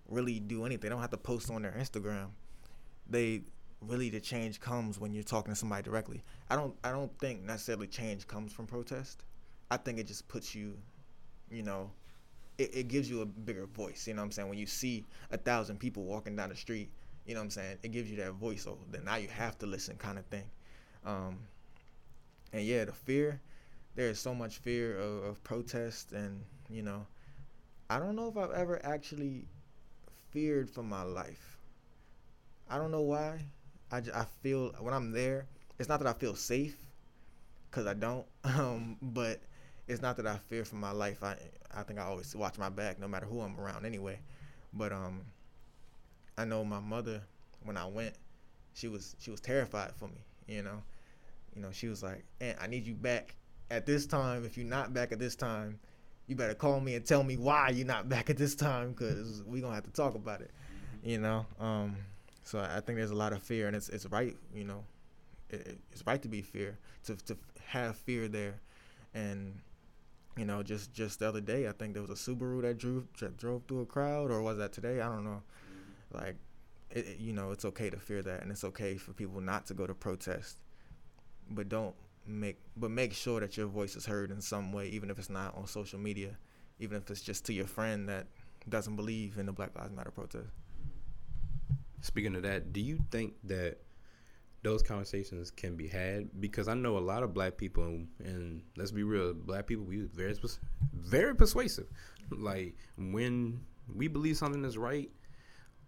really 0.09 0.39
do 0.39 0.65
anything. 0.65 0.81
They 0.81 0.89
don't 0.89 1.01
have 1.01 1.11
to 1.11 1.17
post 1.17 1.51
on 1.51 1.61
their 1.61 1.73
Instagram 1.73 2.29
they 3.09 3.43
really 3.81 4.09
the 4.09 4.19
change 4.19 4.59
comes 4.59 4.99
when 4.99 5.13
you're 5.13 5.23
talking 5.23 5.53
to 5.53 5.59
somebody 5.59 5.83
directly. 5.83 6.23
I 6.49 6.55
don't 6.55 6.75
I 6.83 6.91
don't 6.91 7.17
think 7.19 7.43
necessarily 7.43 7.87
change 7.87 8.27
comes 8.27 8.53
from 8.53 8.67
protest. 8.67 9.23
I 9.71 9.77
think 9.77 9.99
it 9.99 10.07
just 10.07 10.27
puts 10.27 10.53
you, 10.53 10.77
you 11.49 11.63
know, 11.63 11.89
it, 12.57 12.75
it 12.75 12.87
gives 12.87 13.09
you 13.09 13.21
a 13.21 13.25
bigger 13.25 13.65
voice. 13.65 14.07
You 14.07 14.13
know 14.13 14.21
what 14.21 14.25
I'm 14.25 14.31
saying? 14.31 14.49
When 14.49 14.57
you 14.57 14.67
see 14.67 15.05
a 15.31 15.37
thousand 15.37 15.79
people 15.79 16.03
walking 16.03 16.35
down 16.35 16.49
the 16.49 16.55
street, 16.55 16.91
you 17.25 17.33
know 17.33 17.39
what 17.39 17.45
I'm 17.45 17.49
saying? 17.51 17.77
It 17.83 17.91
gives 17.91 18.09
you 18.09 18.17
that 18.17 18.33
voice. 18.33 18.63
So 18.63 18.77
then 18.91 19.05
now 19.05 19.15
you 19.15 19.27
have 19.29 19.57
to 19.59 19.65
listen, 19.65 19.95
kind 19.97 20.17
of 20.19 20.25
thing. 20.25 20.45
Um, 21.05 21.39
and 22.51 22.63
yeah, 22.63 22.85
the 22.85 22.93
fear. 22.93 23.41
There 23.95 24.09
is 24.09 24.19
so 24.19 24.33
much 24.33 24.57
fear 24.57 24.97
of, 24.97 25.23
of 25.23 25.43
protest, 25.43 26.13
and 26.13 26.41
you 26.67 26.81
know, 26.81 27.05
I 27.91 27.99
don't 27.99 28.15
know 28.15 28.27
if 28.27 28.37
I've 28.37 28.51
ever 28.51 28.83
actually 28.83 29.45
feared 30.31 30.67
for 30.67 30.81
my 30.81 31.03
life 31.03 31.52
I 32.73 32.77
don't 32.77 32.89
know 32.89 33.01
why. 33.01 33.45
I, 33.91 33.97
I 34.15 34.25
feel 34.41 34.71
when 34.79 34.95
I'm 34.95 35.11
there, 35.11 35.45
it's 35.77 35.87
not 35.87 35.99
that 35.99 36.07
I 36.07 36.13
feel 36.13 36.33
safe, 36.33 36.75
cause 37.69 37.85
I 37.85 37.93
don't. 37.93 38.25
Um, 38.45 38.97
but 38.99 39.41
it's 39.87 40.01
not 40.01 40.17
that 40.17 40.25
I 40.25 40.37
fear 40.37 40.65
for 40.65 40.77
my 40.77 40.91
life. 40.91 41.23
I 41.23 41.35
I 41.71 41.83
think 41.83 41.99
I 41.99 42.03
always 42.03 42.35
watch 42.35 42.57
my 42.57 42.69
back, 42.69 42.99
no 42.99 43.07
matter 43.07 43.27
who 43.27 43.41
I'm 43.41 43.59
around, 43.59 43.85
anyway. 43.85 44.17
But 44.73 44.91
um, 44.91 45.21
I 46.35 46.45
know 46.45 46.65
my 46.65 46.79
mother 46.79 47.21
when 47.63 47.77
I 47.77 47.85
went, 47.85 48.15
she 48.73 48.87
was 48.87 49.15
she 49.19 49.29
was 49.29 49.39
terrified 49.39 49.91
for 49.95 50.07
me. 50.07 50.25
You 50.47 50.63
know, 50.63 50.81
you 51.55 51.61
know 51.61 51.71
she 51.71 51.87
was 51.89 52.01
like, 52.01 52.25
"And 52.41 52.57
I 52.59 52.65
need 52.65 52.87
you 52.87 52.95
back 52.95 53.35
at 53.69 53.85
this 53.85 54.07
time. 54.07 54.45
If 54.45 54.57
you're 54.57 54.65
not 54.65 54.95
back 54.95 55.11
at 55.11 55.19
this 55.19 55.35
time, 55.35 55.79
you 56.25 56.35
better 56.35 56.55
call 56.55 56.79
me 56.79 56.95
and 56.95 57.05
tell 57.05 57.23
me 57.23 57.37
why 57.37 57.69
you're 57.69 57.85
not 57.85 58.09
back 58.09 58.31
at 58.31 58.37
this 58.37 58.55
time, 58.55 58.95
cause 58.95 59.43
we 59.45 59.61
gonna 59.61 59.75
have 59.75 59.83
to 59.83 59.91
talk 59.91 60.15
about 60.15 60.41
it." 60.41 60.49
You 61.03 61.19
know. 61.19 61.45
Um, 61.59 61.95
so 62.43 62.59
I 62.59 62.79
think 62.81 62.97
there's 62.97 63.11
a 63.11 63.15
lot 63.15 63.33
of 63.33 63.41
fear, 63.43 63.67
and 63.67 63.75
it's 63.75 63.89
it's 63.89 64.05
right, 64.07 64.35
you 64.53 64.63
know, 64.65 64.83
it, 65.49 65.79
it's 65.91 66.05
right 66.07 66.21
to 66.21 66.27
be 66.29 66.41
fear 66.41 66.77
to 67.05 67.15
to 67.17 67.37
have 67.67 67.97
fear 67.97 68.27
there, 68.27 68.55
and 69.13 69.59
you 70.37 70.45
know, 70.45 70.63
just 70.63 70.93
just 70.93 71.19
the 71.19 71.27
other 71.29 71.41
day, 71.41 71.67
I 71.67 71.73
think 71.73 71.93
there 71.93 72.01
was 72.03 72.11
a 72.11 72.15
Subaru 72.15 72.61
that 72.63 72.77
drove 72.77 73.07
that 73.19 73.37
drove 73.37 73.63
through 73.67 73.81
a 73.81 73.85
crowd, 73.85 74.31
or 74.31 74.41
was 74.41 74.57
that 74.57 74.73
today? 74.73 75.01
I 75.01 75.09
don't 75.09 75.23
know. 75.25 75.43
Like, 76.13 76.37
it, 76.91 77.07
it- 77.07 77.19
you 77.19 77.33
know, 77.33 77.51
it's 77.51 77.65
okay 77.65 77.89
to 77.89 77.97
fear 77.97 78.21
that, 78.23 78.41
and 78.43 78.51
it's 78.51 78.63
okay 78.65 78.97
for 78.97 79.13
people 79.13 79.41
not 79.41 79.65
to 79.67 79.73
go 79.75 79.87
to 79.87 79.93
protest, 79.95 80.57
but 81.51 81.69
don't 81.69 81.95
make 82.25 82.57
but 82.77 82.91
make 82.91 83.13
sure 83.13 83.39
that 83.39 83.57
your 83.57 83.67
voice 83.67 83.95
is 83.95 84.05
heard 84.05 84.31
in 84.31 84.41
some 84.41 84.71
way, 84.71 84.87
even 84.89 85.09
if 85.09 85.19
it's 85.19 85.29
not 85.29 85.55
on 85.55 85.67
social 85.67 85.99
media, 85.99 86.37
even 86.79 86.97
if 86.97 87.09
it's 87.11 87.21
just 87.21 87.45
to 87.45 87.53
your 87.53 87.67
friend 87.67 88.07
that 88.09 88.27
doesn't 88.69 88.95
believe 88.95 89.37
in 89.37 89.45
the 89.45 89.51
Black 89.51 89.77
Lives 89.77 89.93
Matter 89.93 90.11
protest. 90.11 90.47
Speaking 92.03 92.35
of 92.35 92.43
that, 92.43 92.73
do 92.73 92.81
you 92.81 92.99
think 93.11 93.33
that 93.45 93.77
those 94.61 94.83
conversations 94.83 95.49
can 95.49 95.77
be 95.77 95.87
had? 95.87 96.29
Because 96.41 96.67
I 96.67 96.73
know 96.73 96.97
a 96.97 96.99
lot 96.99 97.23
of 97.23 97.33
black 97.33 97.55
people, 97.55 97.85
and, 97.85 98.61
let's 98.75 98.91
be 98.91 99.03
real, 99.03 99.33
black 99.33 99.67
people 99.67 99.85
we 99.85 100.01
very 100.01 100.35
very 100.93 101.33
persuasive. 101.33 101.87
Like 102.29 102.75
when 102.97 103.61
we 103.87 104.09
believe 104.09 104.35
something 104.35 104.65
is 104.65 104.77
right, 104.77 105.09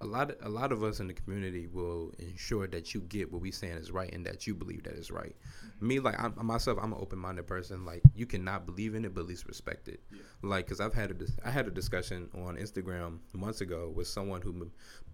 a 0.02 0.06
lot 0.06 0.32
of, 0.32 0.38
a 0.42 0.50
lot 0.50 0.72
of 0.72 0.84
us 0.84 1.00
in 1.00 1.08
the 1.08 1.14
community 1.14 1.68
will 1.68 2.12
ensure 2.20 2.68
that 2.68 2.94
you 2.94 3.02
get 3.02 3.32
what 3.32 3.42
we 3.42 3.52
saying 3.52 3.78
is 3.78 3.92
right 3.92 4.14
and 4.14 4.26
that 4.26 4.46
you 4.46 4.54
believe 4.54 4.84
that 4.84 4.94
is 4.94 5.10
right. 5.10 5.36
Mm-hmm. 5.68 5.88
Me, 5.88 6.00
like 6.00 6.22
I'm, 6.22 6.34
myself, 6.46 6.78
I'm 6.82 6.92
an 6.92 7.00
open 7.02 7.20
minded 7.20 7.48
person. 7.48 7.86
Like 7.86 8.02
you 8.14 8.26
cannot 8.26 8.66
believe 8.66 8.96
in 8.96 9.06
it, 9.06 9.14
but 9.14 9.22
at 9.22 9.28
least 9.28 9.48
respect 9.48 9.88
it. 9.88 10.02
Like, 10.42 10.68
cause 10.68 10.80
I've 10.80 10.94
had 10.94 11.12
a 11.12 11.14
dis- 11.14 11.38
I 11.44 11.50
had 11.50 11.68
a 11.68 11.72
discussion 11.72 12.30
on 12.36 12.58
Instagram 12.58 13.20
months 13.34 13.62
ago 13.62 13.92
with 13.96 14.08
someone 14.08 14.42
who 14.42 14.70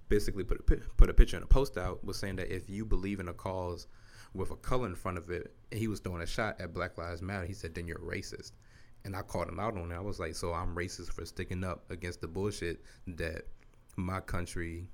basically 0.09 0.43
put 0.43 0.59
a 0.59 0.63
put 0.97 1.09
a 1.09 1.13
picture 1.13 1.37
and 1.37 1.43
a 1.43 1.47
post 1.47 1.77
out 1.77 2.03
was 2.03 2.17
saying 2.17 2.37
that 2.37 2.53
if 2.53 2.69
you 2.69 2.85
believe 2.85 3.19
in 3.19 3.27
a 3.27 3.33
cause 3.33 3.87
with 4.33 4.51
a 4.51 4.55
color 4.55 4.87
in 4.87 4.95
front 4.95 5.17
of 5.17 5.29
it, 5.29 5.53
and 5.71 5.79
he 5.79 5.87
was 5.87 5.99
throwing 5.99 6.21
a 6.21 6.27
shot 6.27 6.59
at 6.59 6.73
Black 6.73 6.97
Lives 6.97 7.21
Matter, 7.21 7.45
he 7.45 7.53
said 7.53 7.75
then 7.75 7.87
you're 7.87 7.99
racist. 7.99 8.51
And 9.03 9.15
I 9.15 9.23
called 9.23 9.47
him 9.47 9.59
out 9.59 9.77
on 9.77 9.91
it. 9.91 9.95
I 9.95 9.99
was 9.99 10.19
like, 10.19 10.35
so 10.35 10.53
I'm 10.53 10.75
racist 10.75 11.11
for 11.11 11.25
sticking 11.25 11.63
up 11.63 11.89
against 11.89 12.21
the 12.21 12.27
bullshit 12.27 12.83
that 13.07 13.45
my 13.95 14.19
country 14.19 14.87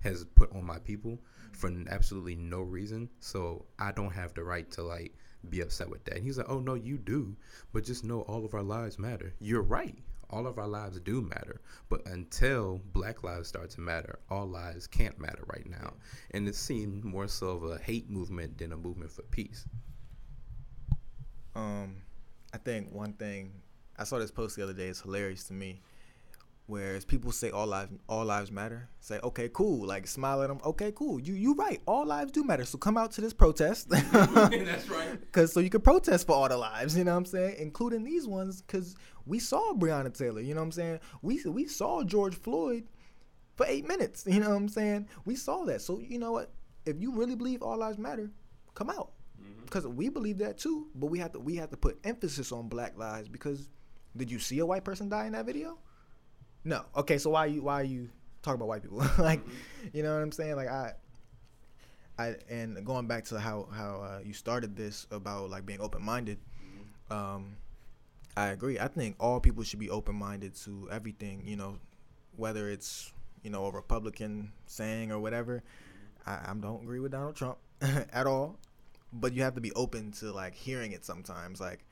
has 0.00 0.24
put 0.24 0.54
on 0.54 0.64
my 0.64 0.78
people 0.78 1.18
for 1.52 1.72
absolutely 1.88 2.36
no 2.36 2.60
reason. 2.60 3.08
So 3.20 3.64
I 3.78 3.92
don't 3.92 4.12
have 4.12 4.34
the 4.34 4.44
right 4.44 4.70
to 4.72 4.82
like 4.82 5.14
be 5.48 5.60
upset 5.60 5.88
with 5.88 6.04
that. 6.04 6.16
And 6.16 6.24
he's 6.24 6.38
like, 6.38 6.48
oh 6.48 6.60
no, 6.60 6.74
you 6.74 6.98
do. 6.98 7.36
But 7.72 7.84
just 7.84 8.04
know 8.04 8.20
all 8.22 8.44
of 8.44 8.54
our 8.54 8.62
lives 8.62 8.98
matter. 8.98 9.34
You're 9.40 9.62
right. 9.62 9.96
All 10.30 10.46
of 10.46 10.58
our 10.58 10.66
lives 10.66 10.98
do 11.00 11.22
matter. 11.22 11.60
But 11.88 12.06
until 12.06 12.80
black 12.92 13.22
lives 13.22 13.48
start 13.48 13.70
to 13.70 13.80
matter, 13.80 14.18
all 14.30 14.46
lives 14.46 14.86
can't 14.86 15.18
matter 15.18 15.44
right 15.46 15.68
now. 15.68 15.94
And 16.32 16.48
it 16.48 16.54
seemed 16.54 17.04
more 17.04 17.28
so 17.28 17.48
of 17.50 17.64
a 17.64 17.78
hate 17.78 18.10
movement 18.10 18.58
than 18.58 18.72
a 18.72 18.76
movement 18.76 19.10
for 19.10 19.22
peace. 19.22 19.66
Um, 21.54 21.96
I 22.52 22.58
think 22.58 22.92
one 22.92 23.12
thing 23.12 23.52
I 23.96 24.04
saw 24.04 24.18
this 24.18 24.30
post 24.30 24.56
the 24.56 24.62
other 24.62 24.72
day 24.72 24.88
is 24.88 25.00
hilarious 25.00 25.44
to 25.44 25.52
me. 25.52 25.80
Whereas 26.66 27.04
people 27.04 27.30
say 27.30 27.50
all 27.50 27.66
lives 27.66 27.92
all 28.08 28.24
lives 28.24 28.50
matter, 28.50 28.88
say 29.00 29.20
okay, 29.22 29.50
cool, 29.52 29.86
like 29.86 30.06
smile 30.06 30.42
at 30.42 30.48
them. 30.48 30.60
Okay, 30.64 30.92
cool, 30.92 31.20
you 31.20 31.34
you 31.34 31.54
right, 31.54 31.82
all 31.86 32.06
lives 32.06 32.32
do 32.32 32.42
matter. 32.42 32.64
So 32.64 32.78
come 32.78 32.96
out 32.96 33.12
to 33.12 33.20
this 33.20 33.34
protest, 33.34 33.88
That's 33.90 34.88
right. 34.88 35.18
cause 35.32 35.52
so 35.52 35.60
you 35.60 35.68
can 35.68 35.82
protest 35.82 36.26
for 36.26 36.34
all 36.34 36.48
the 36.48 36.56
lives. 36.56 36.96
You 36.96 37.04
know 37.04 37.12
what 37.12 37.18
I'm 37.18 37.26
saying, 37.26 37.56
including 37.58 38.02
these 38.02 38.26
ones, 38.26 38.62
cause 38.66 38.96
we 39.26 39.40
saw 39.40 39.74
Breonna 39.74 40.16
Taylor. 40.16 40.40
You 40.40 40.54
know 40.54 40.60
what 40.60 40.66
I'm 40.66 40.72
saying. 40.72 41.00
We 41.20 41.42
we 41.44 41.66
saw 41.66 42.02
George 42.02 42.34
Floyd 42.34 42.84
for 43.56 43.66
eight 43.66 43.86
minutes. 43.86 44.24
You 44.26 44.40
know 44.40 44.48
what 44.48 44.56
I'm 44.56 44.68
saying. 44.68 45.08
We 45.26 45.36
saw 45.36 45.64
that. 45.64 45.82
So 45.82 46.00
you 46.00 46.18
know 46.18 46.32
what? 46.32 46.50
If 46.86 46.98
you 46.98 47.12
really 47.12 47.34
believe 47.34 47.62
all 47.62 47.76
lives 47.76 47.98
matter, 47.98 48.30
come 48.74 48.88
out 48.88 49.12
mm-hmm. 49.38 49.64
because 49.66 49.86
we 49.86 50.08
believe 50.08 50.38
that 50.38 50.56
too. 50.56 50.88
But 50.94 51.08
we 51.08 51.18
have 51.18 51.32
to 51.32 51.40
we 51.40 51.56
have 51.56 51.70
to 51.72 51.76
put 51.76 51.98
emphasis 52.04 52.52
on 52.52 52.68
Black 52.68 52.96
lives 52.96 53.28
because 53.28 53.68
did 54.16 54.30
you 54.30 54.38
see 54.38 54.60
a 54.60 54.66
white 54.66 54.84
person 54.84 55.10
die 55.10 55.26
in 55.26 55.32
that 55.32 55.44
video? 55.44 55.78
No. 56.64 56.84
Okay, 56.96 57.18
so 57.18 57.30
why 57.30 57.46
you 57.46 57.62
why 57.62 57.80
are 57.80 57.84
you 57.84 58.08
talking 58.42 58.56
about 58.56 58.68
white 58.68 58.82
people? 58.82 59.04
like, 59.18 59.40
you 59.92 60.02
know 60.02 60.14
what 60.14 60.22
I'm 60.22 60.32
saying? 60.32 60.56
Like 60.56 60.68
I. 60.68 60.92
I, 62.16 62.36
and 62.48 62.86
going 62.86 63.08
back 63.08 63.24
to 63.26 63.40
how 63.40 63.66
how 63.72 64.00
uh, 64.02 64.20
you 64.24 64.32
started 64.34 64.76
this 64.76 65.04
about 65.10 65.50
like 65.50 65.66
being 65.66 65.80
open 65.80 66.00
minded, 66.00 66.38
um, 67.10 67.56
I 68.36 68.48
agree. 68.48 68.78
I 68.78 68.86
think 68.86 69.16
all 69.18 69.40
people 69.40 69.64
should 69.64 69.80
be 69.80 69.90
open 69.90 70.14
minded 70.14 70.54
to 70.62 70.88
everything. 70.92 71.42
You 71.44 71.56
know, 71.56 71.78
whether 72.36 72.70
it's 72.70 73.12
you 73.42 73.50
know 73.50 73.66
a 73.66 73.70
Republican 73.72 74.52
saying 74.66 75.10
or 75.10 75.18
whatever. 75.18 75.64
I, 76.24 76.34
I 76.34 76.54
don't 76.54 76.82
agree 76.82 77.00
with 77.00 77.10
Donald 77.10 77.34
Trump 77.34 77.58
at 78.12 78.28
all, 78.28 78.58
but 79.12 79.32
you 79.32 79.42
have 79.42 79.56
to 79.56 79.60
be 79.60 79.72
open 79.72 80.12
to 80.12 80.32
like 80.32 80.54
hearing 80.54 80.92
it 80.92 81.04
sometimes. 81.04 81.60
Like 81.60 81.84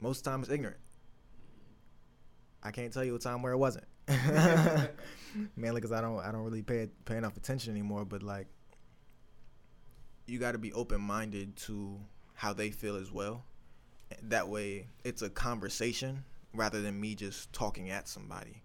most 0.00 0.22
times, 0.22 0.48
ignorant. 0.50 0.78
I 2.66 2.72
can't 2.72 2.92
tell 2.92 3.04
you 3.04 3.14
a 3.14 3.18
time 3.18 3.42
where 3.42 3.52
it 3.52 3.58
wasn't. 3.58 3.84
Mainly 5.56 5.80
because 5.80 5.92
I 5.92 6.00
don't 6.00 6.18
I 6.18 6.32
don't 6.32 6.42
really 6.42 6.62
pay 6.62 6.88
pay 7.04 7.16
enough 7.16 7.36
attention 7.36 7.72
anymore. 7.72 8.04
But 8.04 8.22
like, 8.22 8.48
you 10.26 10.38
got 10.38 10.52
to 10.52 10.58
be 10.58 10.72
open 10.72 11.00
minded 11.00 11.56
to 11.56 11.98
how 12.34 12.52
they 12.52 12.70
feel 12.70 12.96
as 12.96 13.12
well. 13.12 13.44
That 14.22 14.48
way, 14.48 14.86
it's 15.04 15.22
a 15.22 15.30
conversation 15.30 16.24
rather 16.52 16.82
than 16.82 17.00
me 17.00 17.14
just 17.14 17.52
talking 17.52 17.90
at 17.90 18.08
somebody. 18.08 18.62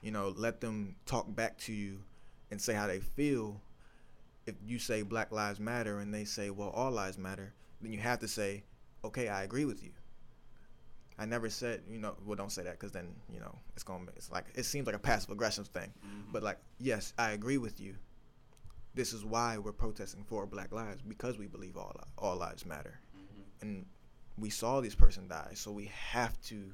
You 0.00 0.10
know, 0.10 0.32
let 0.36 0.60
them 0.60 0.96
talk 1.06 1.34
back 1.34 1.58
to 1.58 1.72
you 1.72 1.98
and 2.50 2.60
say 2.60 2.74
how 2.74 2.86
they 2.86 3.00
feel. 3.00 3.60
If 4.46 4.54
you 4.66 4.78
say 4.78 5.02
Black 5.02 5.30
Lives 5.30 5.60
Matter 5.60 6.00
and 6.00 6.12
they 6.12 6.24
say, 6.24 6.50
well, 6.50 6.70
all 6.70 6.90
lives 6.90 7.16
matter, 7.16 7.54
then 7.80 7.92
you 7.92 8.00
have 8.00 8.18
to 8.18 8.28
say, 8.28 8.64
okay, 9.04 9.28
I 9.28 9.44
agree 9.44 9.64
with 9.64 9.82
you. 9.84 9.90
I 11.18 11.26
never 11.26 11.50
said, 11.50 11.82
you 11.90 11.98
know, 11.98 12.14
well, 12.24 12.36
don't 12.36 12.52
say 12.52 12.62
that 12.62 12.72
because 12.72 12.92
then, 12.92 13.14
you 13.32 13.40
know, 13.40 13.54
it's 13.74 13.82
going 13.82 14.06
to, 14.06 14.12
be 14.12 14.16
it's 14.16 14.30
like, 14.30 14.46
it 14.54 14.64
seems 14.64 14.86
like 14.86 14.96
a 14.96 15.00
passive 15.00 15.30
aggressive 15.30 15.68
thing. 15.68 15.92
Mm-hmm. 16.04 16.32
But 16.32 16.42
like, 16.42 16.58
yes, 16.78 17.12
I 17.18 17.32
agree 17.32 17.58
with 17.58 17.80
you. 17.80 17.96
This 18.94 19.12
is 19.12 19.24
why 19.24 19.58
we're 19.58 19.72
protesting 19.72 20.24
for 20.24 20.46
Black 20.46 20.72
lives 20.72 21.02
because 21.02 21.38
we 21.38 21.46
believe 21.46 21.76
all, 21.76 21.94
all 22.18 22.36
lives 22.36 22.66
matter. 22.66 22.98
Mm-hmm. 23.16 23.42
And 23.62 23.86
we 24.38 24.50
saw 24.50 24.80
this 24.80 24.94
person 24.94 25.28
die, 25.28 25.52
so 25.54 25.70
we 25.70 25.90
have 26.10 26.40
to 26.42 26.72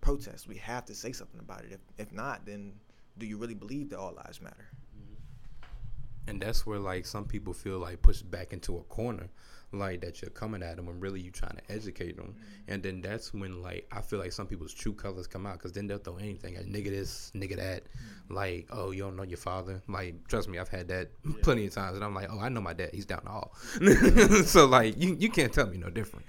protest. 0.00 0.48
We 0.48 0.56
have 0.56 0.84
to 0.86 0.94
say 0.94 1.12
something 1.12 1.40
about 1.40 1.64
it. 1.64 1.72
If, 1.72 1.80
if 1.98 2.12
not, 2.12 2.44
then 2.46 2.72
do 3.18 3.26
you 3.26 3.38
really 3.38 3.54
believe 3.54 3.90
that 3.90 3.98
all 3.98 4.12
lives 4.12 4.40
matter? 4.40 4.68
Mm-hmm. 4.96 6.30
And 6.30 6.42
that's 6.42 6.66
where 6.66 6.78
like 6.78 7.06
some 7.06 7.24
people 7.24 7.52
feel 7.52 7.78
like 7.78 8.02
pushed 8.02 8.28
back 8.30 8.52
into 8.52 8.76
a 8.76 8.82
corner, 8.82 9.28
like 9.72 10.00
that 10.00 10.22
you're 10.22 10.30
coming 10.30 10.62
at 10.62 10.76
them 10.76 10.86
when 10.86 11.00
really 11.00 11.20
you're 11.20 11.32
trying 11.32 11.56
to 11.56 11.72
educate 11.72 12.16
them. 12.16 12.28
Mm-hmm. 12.28 12.72
And 12.72 12.82
then 12.82 13.00
that's 13.00 13.34
when 13.34 13.62
like 13.62 13.86
I 13.92 14.00
feel 14.00 14.18
like 14.18 14.32
some 14.32 14.46
people's 14.46 14.72
true 14.72 14.92
colors 14.92 15.26
come 15.26 15.46
out 15.46 15.54
because 15.54 15.72
then 15.72 15.86
they'll 15.86 15.98
throw 15.98 16.16
anything 16.16 16.56
at 16.56 16.66
nigga 16.66 16.90
this, 16.90 17.30
nigga 17.34 17.56
that, 17.56 17.84
mm-hmm. 17.84 18.34
like 18.34 18.68
oh 18.70 18.90
you 18.90 19.02
don't 19.02 19.16
know 19.16 19.24
your 19.24 19.36
father. 19.38 19.82
Like 19.88 20.26
trust 20.28 20.48
me, 20.48 20.58
I've 20.58 20.68
had 20.68 20.88
that 20.88 21.10
plenty 21.42 21.66
of 21.66 21.74
times, 21.74 21.96
and 21.96 22.04
I'm 22.04 22.14
like 22.14 22.28
oh 22.30 22.40
I 22.40 22.48
know 22.48 22.60
my 22.60 22.72
dad, 22.72 22.90
he's 22.92 23.06
down 23.06 23.22
the 23.24 23.30
hall. 23.30 23.54
Mm-hmm. 23.76 24.42
so 24.44 24.66
like 24.66 25.00
you 25.00 25.16
you 25.18 25.30
can't 25.30 25.52
tell 25.52 25.66
me 25.66 25.78
no 25.78 25.90
different. 25.90 26.26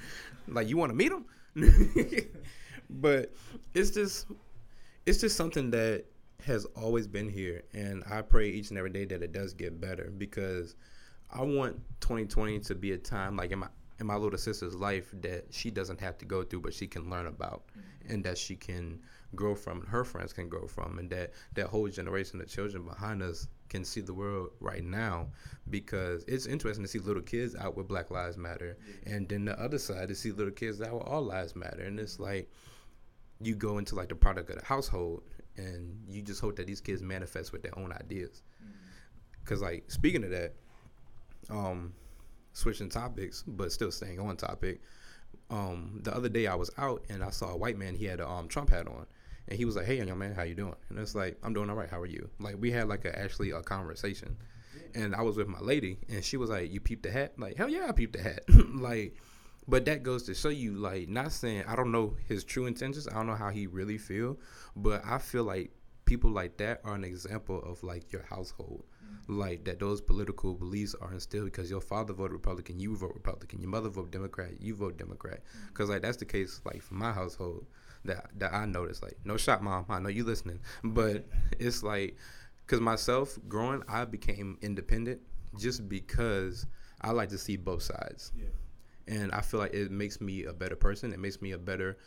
Like 0.47 0.67
you 0.67 0.77
want 0.77 0.91
to 0.91 0.95
meet 0.95 1.11
him, 1.11 1.25
but 2.89 3.33
it's 3.73 3.91
just 3.91 4.27
it's 5.05 5.19
just 5.19 5.35
something 5.35 5.71
that 5.71 6.05
has 6.45 6.65
always 6.75 7.07
been 7.07 7.29
here. 7.29 7.63
And 7.73 8.03
I 8.09 8.21
pray 8.21 8.49
each 8.49 8.69
and 8.69 8.77
every 8.77 8.89
day 8.89 9.05
that 9.05 9.21
it 9.21 9.31
does 9.31 9.53
get 9.53 9.79
better 9.79 10.11
because 10.17 10.75
I 11.31 11.41
want 11.41 11.75
2020 12.01 12.59
to 12.59 12.75
be 12.75 12.93
a 12.93 12.97
time 12.97 13.35
like 13.35 13.51
in 13.51 13.59
my 13.59 13.67
in 13.99 14.05
my 14.05 14.15
little 14.15 14.37
sister's 14.37 14.75
life 14.75 15.09
that 15.21 15.45
she 15.49 15.71
doesn't 15.71 15.99
have 15.99 16.17
to 16.19 16.25
go 16.25 16.43
through 16.43 16.61
but 16.61 16.73
she 16.73 16.87
can 16.87 17.09
learn 17.09 17.25
about 17.27 17.63
mm-hmm. 17.69 18.13
and 18.13 18.23
that 18.23 18.37
she 18.37 18.55
can 18.55 18.99
grow 19.35 19.55
from 19.55 19.79
and 19.79 19.89
her 19.89 20.03
friends 20.03 20.33
can 20.33 20.47
grow 20.47 20.67
from 20.67 20.99
and 20.99 21.09
that 21.09 21.31
that 21.55 21.67
whole 21.67 21.87
generation 21.87 22.39
of 22.39 22.47
children 22.47 22.85
behind 22.85 23.23
us 23.23 23.47
can 23.69 23.83
see 23.83 24.01
the 24.01 24.13
world 24.13 24.49
right 24.59 24.83
now 24.83 25.27
because 25.69 26.23
it's 26.27 26.45
interesting 26.45 26.83
to 26.83 26.89
see 26.89 26.99
little 26.99 27.21
kids 27.21 27.55
out 27.55 27.75
with 27.75 27.87
black 27.87 28.11
lives 28.11 28.37
matter 28.37 28.77
and 29.05 29.27
then 29.27 29.45
the 29.45 29.59
other 29.59 29.77
side 29.77 30.07
to 30.07 30.15
see 30.15 30.31
little 30.31 30.53
kids 30.53 30.81
out 30.81 30.93
with 30.93 31.03
all 31.03 31.21
lives 31.21 31.55
matter. 31.55 31.81
And 31.81 31.99
it's 31.99 32.19
like 32.19 32.49
you 33.41 33.55
go 33.55 33.77
into 33.77 33.95
like 33.95 34.09
the 34.09 34.15
product 34.15 34.49
of 34.49 34.59
the 34.59 34.65
household 34.65 35.23
and 35.57 36.01
you 36.07 36.21
just 36.21 36.41
hope 36.41 36.55
that 36.57 36.67
these 36.67 36.81
kids 36.81 37.01
manifest 37.01 37.51
with 37.51 37.63
their 37.63 37.77
own 37.77 37.91
ideas. 37.91 38.43
Mm-hmm. 38.63 38.73
Because 39.43 39.61
like 39.61 39.85
speaking 39.87 40.23
of 40.23 40.31
that 40.31 40.53
um 41.49 41.93
switching 42.53 42.89
topics 42.89 43.43
but 43.45 43.71
still 43.71 43.91
staying 43.91 44.19
on 44.19 44.37
topic. 44.37 44.81
Um 45.49 45.99
the 46.03 46.15
other 46.15 46.29
day 46.29 46.47
i 46.47 46.55
was 46.55 46.71
out 46.77 47.03
and 47.09 47.23
i 47.23 47.29
saw 47.29 47.51
a 47.51 47.57
white 47.57 47.77
man 47.77 47.95
he 47.95 48.05
had 48.05 48.19
a 48.19 48.27
um 48.27 48.47
trump 48.47 48.69
hat 48.69 48.87
on. 48.87 49.05
And 49.49 49.57
he 49.57 49.65
was 49.65 49.75
like 49.75 49.85
hey 49.85 49.97
young 49.97 50.17
man 50.17 50.33
how 50.33 50.43
you 50.43 50.55
doing? 50.55 50.75
And 50.89 50.99
it's 50.99 51.15
like 51.15 51.37
i'm 51.43 51.53
doing 51.53 51.69
all 51.69 51.75
right. 51.75 51.89
How 51.89 51.99
are 51.99 52.05
you? 52.05 52.29
Like 52.39 52.55
we 52.59 52.71
had 52.71 52.87
like 52.87 53.05
a 53.05 53.17
actually 53.17 53.51
a 53.51 53.61
conversation. 53.61 54.35
And 54.95 55.15
i 55.15 55.21
was 55.21 55.37
with 55.37 55.47
my 55.47 55.59
lady 55.59 55.99
and 56.09 56.23
she 56.23 56.37
was 56.37 56.49
like 56.49 56.71
you 56.71 56.79
peeped 56.79 57.03
the 57.03 57.11
hat? 57.11 57.33
Like 57.37 57.57
hell 57.57 57.69
yeah 57.69 57.87
i 57.87 57.91
peeped 57.91 58.15
the 58.17 58.23
hat. 58.23 58.43
Like 58.73 59.15
but 59.67 59.85
that 59.85 60.01
goes 60.01 60.23
to 60.23 60.33
show 60.33 60.49
you 60.49 60.73
like 60.75 61.09
not 61.09 61.31
saying 61.31 61.63
i 61.67 61.75
don't 61.75 61.91
know 61.91 62.15
his 62.27 62.45
true 62.45 62.67
intentions 62.67 63.05
i 63.07 63.13
don't 63.13 63.27
know 63.27 63.35
how 63.35 63.49
he 63.49 63.67
really 63.67 63.97
feel 63.97 64.37
but 64.77 65.01
i 65.05 65.17
feel 65.17 65.43
like 65.43 65.71
people 66.05 66.31
like 66.31 66.57
that 66.57 66.79
are 66.83 66.95
an 66.95 67.03
example 67.03 67.61
of 67.63 67.83
like 67.83 68.11
your 68.11 68.23
household. 68.23 68.83
Like 69.29 69.65
that 69.65 69.79
those 69.79 69.99
political 69.99 70.53
beliefs 70.53 70.95
are 71.01 71.11
instilled 71.11 71.45
because 71.45 71.69
your 71.69 71.81
father 71.81 72.13
voted 72.13 72.31
Republican, 72.31 72.79
you 72.79 72.95
vote 72.95 73.11
Republican, 73.13 73.59
your 73.59 73.69
mother 73.69 73.89
vote 73.89 74.09
Democrat, 74.09 74.51
you 74.61 74.73
vote 74.73 74.97
Democrat. 74.97 75.41
Because 75.67 75.85
mm-hmm. 75.85 75.93
like 75.93 76.01
that's 76.01 76.17
the 76.17 76.25
case 76.25 76.61
like 76.63 76.81
for 76.81 76.93
my 76.93 77.11
household 77.11 77.65
that 78.05 78.29
that 78.37 78.53
I 78.53 78.65
noticed. 78.65 79.03
Like 79.03 79.17
no 79.25 79.35
shot, 79.37 79.61
mom. 79.61 79.85
I 79.89 79.99
know 79.99 80.09
you 80.09 80.23
listening, 80.23 80.59
but 80.83 81.25
it's 81.59 81.83
like 81.83 82.15
because 82.65 82.81
myself 82.81 83.37
growing, 83.47 83.83
I 83.87 84.05
became 84.05 84.57
independent 84.61 85.21
just 85.57 85.87
because 85.87 86.65
I 87.01 87.11
like 87.11 87.29
to 87.29 87.37
see 87.37 87.55
both 87.57 87.83
sides. 87.83 88.31
Yeah. 88.37 88.45
And 89.07 89.31
I 89.31 89.41
feel 89.41 89.59
like 89.59 89.73
it 89.73 89.89
makes 89.89 90.19
me 90.19 90.43
a 90.43 90.53
better 90.53 90.75
person. 90.75 91.13
It 91.13 91.19
makes 91.19 91.41
me 91.41 91.51
a 91.51 91.57
better 91.57 91.97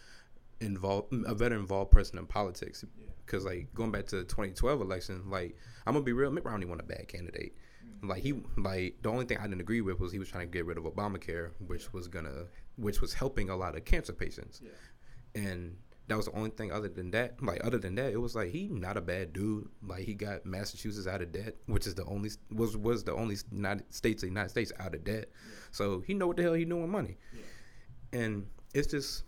involved, 0.61 1.15
a 1.27 1.35
better 1.35 1.57
involved 1.57 1.91
person 1.91 2.19
in 2.19 2.27
politics. 2.27 2.85
Because 3.31 3.45
like 3.45 3.73
going 3.75 3.93
back 3.93 4.07
to 4.07 4.17
the 4.17 4.25
2012 4.25 4.81
election, 4.81 5.31
like 5.31 5.57
I'm 5.87 5.95
gonna 5.95 6.05
be 6.05 6.13
real, 6.13 6.33
Mitt 6.33 6.45
Romney 6.45 6.67
wasn't 6.67 6.91
a 6.91 6.95
bad 6.95 7.07
candidate. 7.07 7.55
Mm-hmm. 7.87 8.09
Like 8.09 8.23
he, 8.23 8.43
like 8.57 8.97
the 9.03 9.09
only 9.09 9.25
thing 9.25 9.39
I 9.39 9.43
didn't 9.43 9.61
agree 9.61 9.81
with 9.83 10.01
was 10.01 10.11
he 10.11 10.19
was 10.19 10.29
trying 10.29 10.49
to 10.49 10.53
get 10.53 10.67
rid 10.67 10.79
of 10.79 10.85
Obamacare, 10.85 11.51
which 11.67 11.93
was 11.93 12.09
gonna, 12.09 12.47
which 12.77 13.01
was 13.01 13.15
helping 13.15 13.49
a 13.49 13.57
lot 13.57 13.77
of 13.77 13.85
cancer 13.85 14.13
patients. 14.13 14.61
Yeah. 14.65 15.43
And 15.43 15.77
that 16.09 16.17
was 16.17 16.27
the 16.27 16.33
only 16.33 16.51
thing 16.51 16.73
other 16.73 16.89
than 16.89 17.13
that 17.13 17.41
like 17.41 17.65
other 17.65 17.79
than 17.79 17.95
that 17.95 18.13
it 18.13 18.17
was 18.17 18.35
like 18.35 18.51
he 18.51 18.67
not 18.67 18.97
a 18.97 19.01
bad 19.01 19.33
dude 19.33 19.69
like 19.87 20.03
he 20.03 20.13
got 20.13 20.45
massachusetts 20.45 21.07
out 21.07 21.23
of 21.23 21.31
debt 21.31 21.55
which 21.67 21.87
is 21.87 21.95
the 21.95 22.05
only 22.07 22.29
was 22.51 22.77
was 22.77 23.05
the 23.05 23.15
only 23.15 23.37
united 23.53 23.95
states 23.95 24.23
the 24.23 24.27
united 24.27 24.49
states 24.49 24.73
out 24.81 24.93
of 24.93 25.05
debt 25.05 25.27
yeah. 25.29 25.53
so 25.71 26.01
he 26.01 26.13
know 26.13 26.27
what 26.27 26.37
the 26.37 26.43
hell 26.43 26.55
he 26.55 26.65
doing 26.65 26.83
with 26.83 26.91
money 26.91 27.17
yeah. 27.33 28.21
and 28.21 28.45
it's 28.75 28.89
just 28.89 29.23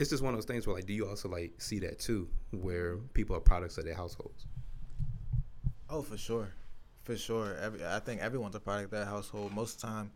it's 0.00 0.10
just 0.10 0.22
one 0.22 0.34
of 0.34 0.38
those 0.38 0.46
things 0.46 0.66
where 0.66 0.74
like 0.74 0.86
do 0.86 0.92
you 0.92 1.06
also 1.06 1.28
like 1.28 1.52
see 1.58 1.78
that 1.78 2.00
too 2.00 2.28
where 2.50 2.96
people 3.14 3.36
are 3.36 3.40
products 3.40 3.78
of 3.78 3.84
their 3.84 3.94
households 3.94 4.46
oh 5.88 6.02
for 6.02 6.16
sure 6.16 6.52
for 7.04 7.16
sure 7.16 7.56
Every, 7.62 7.84
i 7.86 8.00
think 8.00 8.20
everyone's 8.20 8.56
a 8.56 8.60
product 8.60 8.86
of 8.86 8.90
their 8.90 9.04
household 9.04 9.52
most 9.52 9.76
of 9.76 9.80
the 9.82 9.86
time 9.86 10.10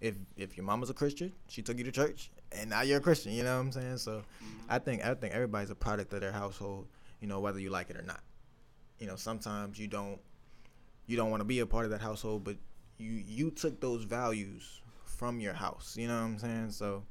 if 0.00 0.16
if 0.36 0.56
your 0.56 0.66
mama's 0.66 0.90
a 0.90 0.94
christian 0.94 1.32
she 1.48 1.62
took 1.62 1.78
you 1.78 1.84
to 1.84 1.92
church 1.92 2.30
and 2.52 2.70
now 2.70 2.82
you're 2.82 2.98
a 2.98 3.00
Christian. 3.00 3.32
You 3.32 3.42
know 3.42 3.56
what 3.56 3.60
I'm 3.60 3.72
saying? 3.72 3.98
So. 3.98 4.22
I 4.68 4.78
think 4.78 5.04
I 5.04 5.14
think 5.14 5.34
everybody's 5.34 5.70
a 5.70 5.74
product 5.74 6.12
of 6.12 6.20
their 6.20 6.32
household. 6.32 6.86
You 7.20 7.28
know, 7.28 7.40
whether 7.40 7.58
you 7.58 7.70
like 7.70 7.90
it 7.90 7.96
or 7.96 8.02
not. 8.02 8.20
You 8.98 9.06
know, 9.06 9.16
sometimes 9.16 9.78
you 9.78 9.86
don't 9.86 10.20
you 11.06 11.16
don't 11.16 11.30
want 11.30 11.40
to 11.40 11.44
be 11.44 11.60
a 11.60 11.66
part 11.66 11.84
of 11.84 11.90
that 11.92 12.00
household, 12.00 12.44
but 12.44 12.56
you 12.98 13.12
you 13.12 13.50
took 13.50 13.80
those 13.80 14.04
values 14.04 14.82
from 15.04 15.40
your 15.40 15.54
house. 15.54 15.96
You 15.96 16.08
know 16.08 16.14
what 16.14 16.26
I'm 16.26 16.38
saying? 16.38 16.70
So, 16.72 17.02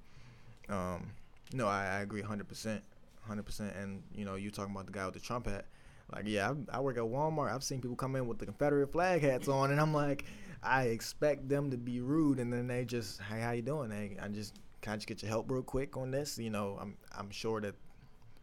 um, 0.69 1.11
no, 1.53 1.67
I, 1.67 1.83
I 1.83 1.99
agree 2.01 2.21
100 2.21 2.47
percent, 2.47 2.83
100 3.21 3.43
percent. 3.43 3.75
And 3.75 4.03
you 4.13 4.25
know, 4.25 4.35
you 4.35 4.51
talking 4.51 4.73
about 4.73 4.85
the 4.85 4.91
guy 4.91 5.05
with 5.05 5.13
the 5.13 5.19
Trump 5.19 5.47
hat. 5.47 5.65
Like, 6.13 6.23
yeah, 6.25 6.53
I, 6.71 6.77
I 6.77 6.79
work 6.79 6.97
at 6.97 7.03
Walmart. 7.03 7.53
I've 7.53 7.63
seen 7.63 7.81
people 7.81 7.97
come 7.97 8.15
in 8.15 8.27
with 8.27 8.39
the 8.39 8.45
Confederate 8.45 8.91
flag 8.91 9.21
hats 9.21 9.49
on, 9.49 9.71
and 9.71 9.81
I'm 9.81 9.93
like, 9.93 10.23
I 10.63 10.83
expect 10.83 11.49
them 11.49 11.69
to 11.71 11.77
be 11.77 11.99
rude, 11.99 12.39
and 12.39 12.51
then 12.51 12.67
they 12.67 12.85
just, 12.85 13.21
hey, 13.21 13.41
how 13.41 13.51
you 13.51 13.61
doing? 13.61 13.91
Hey, 13.91 14.17
I 14.21 14.27
just 14.29 14.55
can 14.81 14.93
I 14.93 14.95
just 14.95 15.07
get 15.07 15.21
your 15.21 15.29
help 15.29 15.51
real 15.51 15.63
quick 15.63 15.97
on 15.97 16.11
this? 16.11 16.37
You 16.37 16.49
know, 16.49 16.77
I'm 16.79 16.97
I'm 17.17 17.29
sure 17.29 17.61
that 17.61 17.75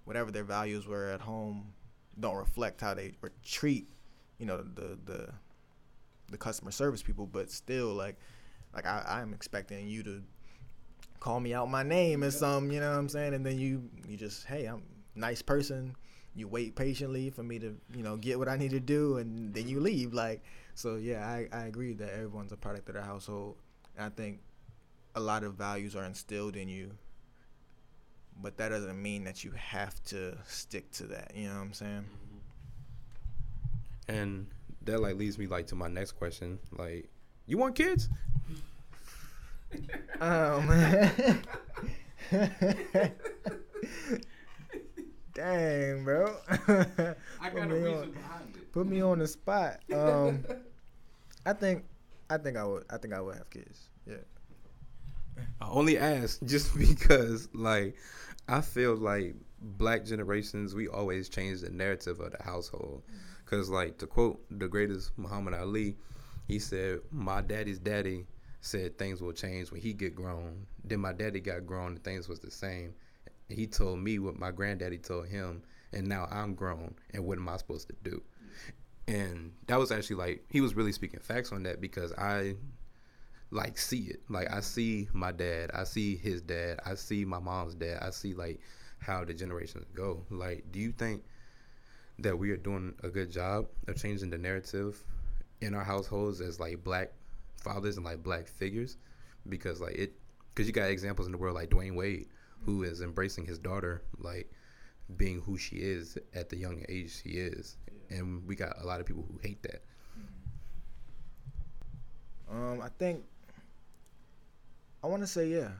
whatever 0.04 0.30
their 0.30 0.44
values 0.44 0.86
were 0.86 1.06
at 1.06 1.20
home 1.20 1.72
don't 2.20 2.36
reflect 2.36 2.80
how 2.80 2.94
they 2.94 3.12
treat, 3.42 3.88
you 4.38 4.46
know, 4.46 4.58
the 4.58 4.98
the 5.04 5.28
the 6.30 6.36
customer 6.36 6.70
service 6.70 7.02
people. 7.02 7.26
But 7.26 7.50
still, 7.50 7.94
like 7.94 8.16
like 8.74 8.86
I, 8.86 9.20
I'm 9.20 9.32
expecting 9.32 9.88
you 9.88 10.02
to 10.02 10.22
call 11.24 11.40
me 11.40 11.54
out 11.54 11.70
my 11.70 11.82
name 11.82 12.22
and 12.22 12.30
some, 12.30 12.70
you 12.70 12.80
know 12.80 12.90
what 12.90 12.98
I'm 12.98 13.08
saying? 13.08 13.32
And 13.32 13.46
then 13.46 13.58
you 13.58 13.88
you 14.06 14.18
just 14.18 14.44
hey, 14.44 14.66
I'm 14.66 14.82
nice 15.14 15.40
person. 15.40 15.96
You 16.36 16.48
wait 16.48 16.76
patiently 16.76 17.30
for 17.30 17.42
me 17.42 17.58
to 17.60 17.74
you 17.94 18.02
know 18.02 18.18
get 18.18 18.38
what 18.38 18.46
I 18.46 18.58
need 18.58 18.72
to 18.72 18.80
do, 18.80 19.16
and 19.16 19.54
then 19.54 19.66
you 19.66 19.80
leave. 19.80 20.12
Like 20.12 20.42
so, 20.74 20.96
yeah, 20.96 21.26
I 21.26 21.48
I 21.50 21.64
agree 21.64 21.94
that 21.94 22.12
everyone's 22.12 22.52
a 22.52 22.58
product 22.58 22.88
of 22.90 22.94
their 22.94 23.02
household. 23.02 23.56
And 23.96 24.04
I 24.04 24.10
think 24.10 24.40
a 25.14 25.20
lot 25.20 25.44
of 25.44 25.54
values 25.54 25.96
are 25.96 26.04
instilled 26.04 26.56
in 26.56 26.68
you 26.68 26.90
but 28.42 28.56
that 28.56 28.70
doesn't 28.70 29.00
mean 29.00 29.22
that 29.22 29.44
you 29.44 29.52
have 29.52 30.02
to 30.02 30.36
stick 30.44 30.90
to 30.90 31.04
that 31.04 31.30
you 31.36 31.46
know 31.46 31.54
what 31.54 31.60
i'm 31.60 31.72
saying 31.72 32.04
and 34.08 34.46
that 34.82 35.00
like 35.00 35.16
leads 35.16 35.38
me 35.38 35.46
like 35.46 35.68
to 35.68 35.76
my 35.76 35.86
next 35.86 36.12
question 36.12 36.58
like 36.76 37.08
you 37.46 37.56
want 37.56 37.76
kids 37.76 38.08
um 40.20 40.68
dang 45.34 46.04
bro. 46.04 46.36
I 47.40 47.50
got 47.50 47.70
a 47.70 47.74
reason 47.74 47.94
on, 47.94 48.10
behind 48.10 48.56
it. 48.56 48.72
put 48.72 48.86
me 48.86 49.00
on 49.02 49.18
the 49.18 49.26
spot. 49.26 49.80
Um 49.92 50.44
i 51.46 51.52
think 51.52 51.84
i 52.30 52.38
think 52.38 52.56
i 52.56 52.64
would 52.64 52.84
i 52.88 52.96
think 52.96 53.12
i 53.12 53.20
would 53.20 53.36
have 53.36 53.50
kids 53.50 53.90
yeah. 54.06 54.16
I 55.60 55.68
only 55.68 55.98
ask 55.98 56.42
just 56.44 56.76
because, 56.78 57.48
like, 57.54 57.96
I 58.48 58.60
feel 58.60 58.94
like 58.96 59.34
black 59.60 60.04
generations, 60.04 60.74
we 60.74 60.88
always 60.88 61.28
change 61.28 61.62
the 61.62 61.70
narrative 61.70 62.20
of 62.20 62.32
the 62.32 62.42
household. 62.42 63.02
Because, 63.44 63.68
like, 63.68 63.98
to 63.98 64.06
quote 64.06 64.40
the 64.50 64.68
greatest 64.68 65.10
Muhammad 65.16 65.54
Ali, 65.54 65.96
he 66.46 66.58
said, 66.58 67.00
My 67.10 67.40
daddy's 67.40 67.78
daddy 67.78 68.26
said 68.64 68.96
things 68.98 69.20
will 69.20 69.32
change 69.32 69.70
when 69.70 69.80
he 69.80 69.92
get 69.92 70.14
grown. 70.14 70.66
Then 70.82 71.00
my 71.00 71.12
daddy 71.12 71.40
got 71.40 71.66
grown 71.66 71.92
and 71.92 72.04
things 72.04 72.28
was 72.28 72.40
the 72.40 72.50
same. 72.50 72.94
He 73.48 73.66
told 73.66 73.98
me 73.98 74.18
what 74.18 74.38
my 74.38 74.50
granddaddy 74.50 74.98
told 74.98 75.28
him, 75.28 75.62
and 75.92 76.08
now 76.08 76.26
I'm 76.30 76.54
grown, 76.54 76.94
and 77.12 77.24
what 77.24 77.36
am 77.36 77.48
I 77.48 77.58
supposed 77.58 77.88
to 77.88 77.94
do? 78.02 78.22
And 79.06 79.52
that 79.66 79.78
was 79.78 79.92
actually 79.92 80.16
like 80.16 80.44
he 80.48 80.62
was 80.62 80.74
really 80.74 80.92
speaking 80.92 81.20
facts 81.20 81.52
on 81.52 81.62
that 81.64 81.80
because 81.80 82.12
I 82.14 82.54
like 83.50 83.76
see 83.76 84.04
it. 84.04 84.20
Like 84.30 84.50
I 84.50 84.60
see 84.60 85.08
my 85.12 85.30
dad, 85.30 85.70
I 85.74 85.84
see 85.84 86.16
his 86.16 86.40
dad, 86.40 86.80
I 86.86 86.94
see 86.94 87.26
my 87.26 87.38
mom's 87.38 87.74
dad, 87.74 87.98
I 88.00 88.10
see 88.10 88.32
like 88.32 88.60
how 88.98 89.24
the 89.26 89.34
generations 89.34 89.84
go. 89.94 90.24
Like, 90.30 90.64
do 90.72 90.80
you 90.80 90.92
think 90.92 91.22
that 92.18 92.38
we 92.38 92.50
are 92.50 92.56
doing 92.56 92.94
a 93.02 93.10
good 93.10 93.30
job 93.30 93.66
of 93.88 93.96
changing 94.00 94.30
the 94.30 94.38
narrative 94.38 95.04
in 95.60 95.74
our 95.74 95.84
households 95.84 96.40
as 96.40 96.58
like 96.58 96.82
black 96.82 97.12
fathers 97.64 97.96
and 97.96 98.04
like 98.04 98.22
black 98.22 98.46
figures? 98.46 98.98
Because 99.48 99.80
like 99.80 99.96
it, 99.96 100.12
because 100.54 100.66
you 100.68 100.72
got 100.72 100.90
examples 100.90 101.26
in 101.26 101.32
the 101.32 101.38
world 101.38 101.54
like 101.54 101.70
Dwyane 101.70 101.96
Wade, 101.96 102.26
who 102.64 102.82
is 102.84 103.00
embracing 103.00 103.46
his 103.46 103.58
daughter 103.58 104.02
like 104.18 104.50
being 105.16 105.40
who 105.40 105.58
she 105.58 105.76
is 105.76 106.16
at 106.34 106.48
the 106.48 106.56
young 106.56 106.84
age 106.88 107.22
she 107.22 107.30
is, 107.30 107.76
and 108.10 108.46
we 108.46 108.54
got 108.54 108.80
a 108.80 108.86
lot 108.86 109.00
of 109.00 109.06
people 109.06 109.24
who 109.30 109.38
hate 109.38 109.62
that. 109.62 109.82
Um, 112.50 112.80
I 112.80 112.88
think 112.98 113.24
I 115.02 115.06
want 115.06 115.22
to 115.22 115.26
say 115.26 115.48
yeah. 115.48 115.70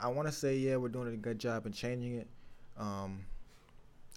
I 0.00 0.08
want 0.08 0.28
to 0.28 0.32
say 0.32 0.56
yeah. 0.56 0.76
We're 0.76 0.88
doing 0.88 1.08
a 1.08 1.16
good 1.16 1.38
job 1.38 1.66
in 1.66 1.72
changing 1.72 2.16
it. 2.16 2.28
Um, 2.76 3.24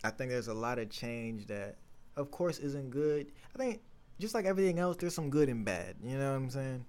I 0.04 0.10
think 0.10 0.32
there's 0.32 0.48
a 0.48 0.54
lot 0.54 0.80
of 0.80 0.90
change 0.90 1.48
that, 1.48 1.76
of 2.16 2.32
course, 2.32 2.60
isn't 2.60 2.90
good. 2.90 3.28
I 3.56 3.58
think 3.58 3.82
just 4.20 4.34
like 4.34 4.46
everything 4.46 4.80
else, 4.80 4.98
there's 4.98 5.14
some 5.14 5.30
good 5.30 5.50
and 5.50 5.64
bad. 5.64 5.96
You 6.04 6.18
know 6.18 6.32
what 6.32 6.38
I'm 6.38 6.50
saying? 6.50 6.86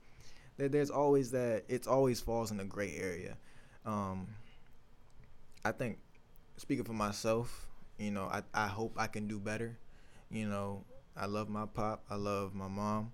There, 0.59 0.69
there's 0.69 0.91
always 0.91 1.31
that. 1.31 1.65
It's 1.69 1.87
always 1.87 2.21
falls 2.21 2.51
in 2.51 2.59
the 2.59 2.65
gray 2.65 2.95
area. 2.97 3.37
Um, 3.87 4.27
I 5.65 5.73
think, 5.73 5.99
speaking 6.59 6.85
for 6.85 6.93
myself, 6.93 7.67
you 7.99 8.11
know, 8.11 8.25
I, 8.25 8.43
I 8.53 8.67
hope 8.67 8.93
I 8.97 9.07
can 9.07 9.27
do 9.27 9.39
better. 9.39 9.79
You 10.31 10.47
know, 10.47 10.85
I 11.17 11.25
love 11.25 11.49
my 11.49 11.65
pop. 11.65 12.05
I 12.11 12.17
love 12.17 12.55
my 12.55 12.69
mom 12.69 13.13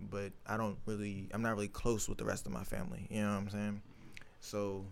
but 0.00 0.32
I 0.46 0.56
don't 0.56 0.78
really 0.86 1.28
I'm 1.32 1.42
not 1.42 1.54
really 1.54 1.68
close 1.68 2.08
with 2.08 2.18
the 2.18 2.24
rest 2.24 2.46
of 2.46 2.52
my 2.52 2.64
family. 2.64 3.06
You 3.10 3.22
know 3.22 3.30
what 3.30 3.38
I'm 3.38 3.50
saying? 3.50 3.82
So 4.40 4.84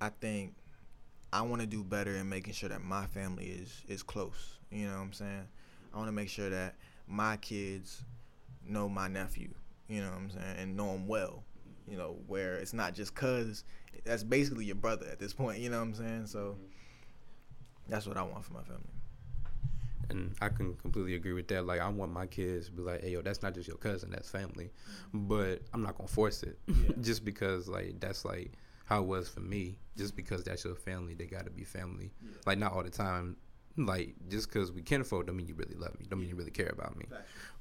I 0.00 0.10
think 0.20 0.54
I 1.32 1.42
want 1.42 1.60
to 1.60 1.66
do 1.66 1.82
better 1.82 2.16
in 2.16 2.28
making 2.28 2.52
sure 2.52 2.68
that 2.68 2.82
my 2.82 3.06
family 3.06 3.46
is 3.46 3.82
is 3.88 4.02
close. 4.02 4.58
You 4.70 4.86
know 4.86 4.94
what 4.94 5.02
I'm 5.02 5.12
saying? 5.12 5.48
I 5.92 5.96
want 5.96 6.08
to 6.08 6.12
make 6.12 6.28
sure 6.28 6.50
that 6.50 6.74
my 7.08 7.36
kids 7.38 8.02
know 8.66 8.88
my 8.88 9.08
nephew. 9.08 9.50
You 9.88 10.02
know 10.02 10.10
what 10.10 10.18
I'm 10.18 10.30
saying? 10.30 10.56
And 10.58 10.76
know 10.76 10.90
him 10.90 11.06
well. 11.06 11.44
You 11.88 11.96
know, 11.96 12.16
where 12.26 12.56
it's 12.56 12.72
not 12.72 12.94
just 12.94 13.14
cuz 13.14 13.64
that's 14.04 14.22
basically 14.22 14.64
your 14.64 14.76
brother 14.76 15.06
at 15.10 15.18
this 15.18 15.32
point, 15.32 15.58
you 15.58 15.68
know 15.68 15.78
what 15.78 15.88
I'm 15.88 15.94
saying? 15.94 16.26
So 16.26 16.38
mm-hmm. 16.52 16.62
that's 17.88 18.06
what 18.06 18.16
I 18.16 18.22
want 18.22 18.44
for 18.44 18.54
my 18.54 18.62
family 18.62 18.92
and 20.12 20.34
I 20.40 20.48
can 20.48 20.74
completely 20.74 21.14
agree 21.14 21.32
with 21.32 21.48
that. 21.48 21.66
Like, 21.66 21.80
I 21.80 21.88
want 21.88 22.12
my 22.12 22.26
kids 22.26 22.66
to 22.66 22.72
be 22.72 22.82
like, 22.82 23.02
"Hey, 23.02 23.10
yo, 23.10 23.22
that's 23.22 23.42
not 23.42 23.54
just 23.54 23.66
your 23.66 23.76
cousin, 23.76 24.10
that's 24.10 24.30
family." 24.30 24.70
Mm-hmm. 25.08 25.26
But 25.26 25.62
I'm 25.72 25.82
not 25.82 25.96
gonna 25.96 26.08
force 26.08 26.42
it, 26.42 26.58
yeah. 26.66 26.92
just 27.00 27.24
because 27.24 27.68
like 27.68 27.98
that's 27.98 28.24
like 28.24 28.52
how 28.84 29.00
it 29.00 29.06
was 29.06 29.28
for 29.28 29.40
me. 29.40 29.78
Just 29.96 30.16
because 30.16 30.44
that's 30.44 30.64
your 30.64 30.74
family, 30.74 31.14
they 31.14 31.26
gotta 31.26 31.50
be 31.50 31.64
family. 31.64 32.12
Yeah. 32.22 32.30
Like, 32.46 32.58
not 32.58 32.72
all 32.72 32.82
the 32.82 32.90
time. 32.90 33.36
Like, 33.76 34.14
just 34.28 34.48
because 34.48 34.70
we 34.70 34.82
can 34.82 35.00
afford, 35.00 35.26
don't 35.26 35.36
mean 35.36 35.46
you 35.46 35.54
really 35.54 35.76
love 35.76 35.98
me. 35.98 36.06
Don't 36.08 36.20
mean 36.20 36.28
you 36.28 36.36
really 36.36 36.50
care 36.50 36.70
about 36.70 36.96
me. 36.96 37.06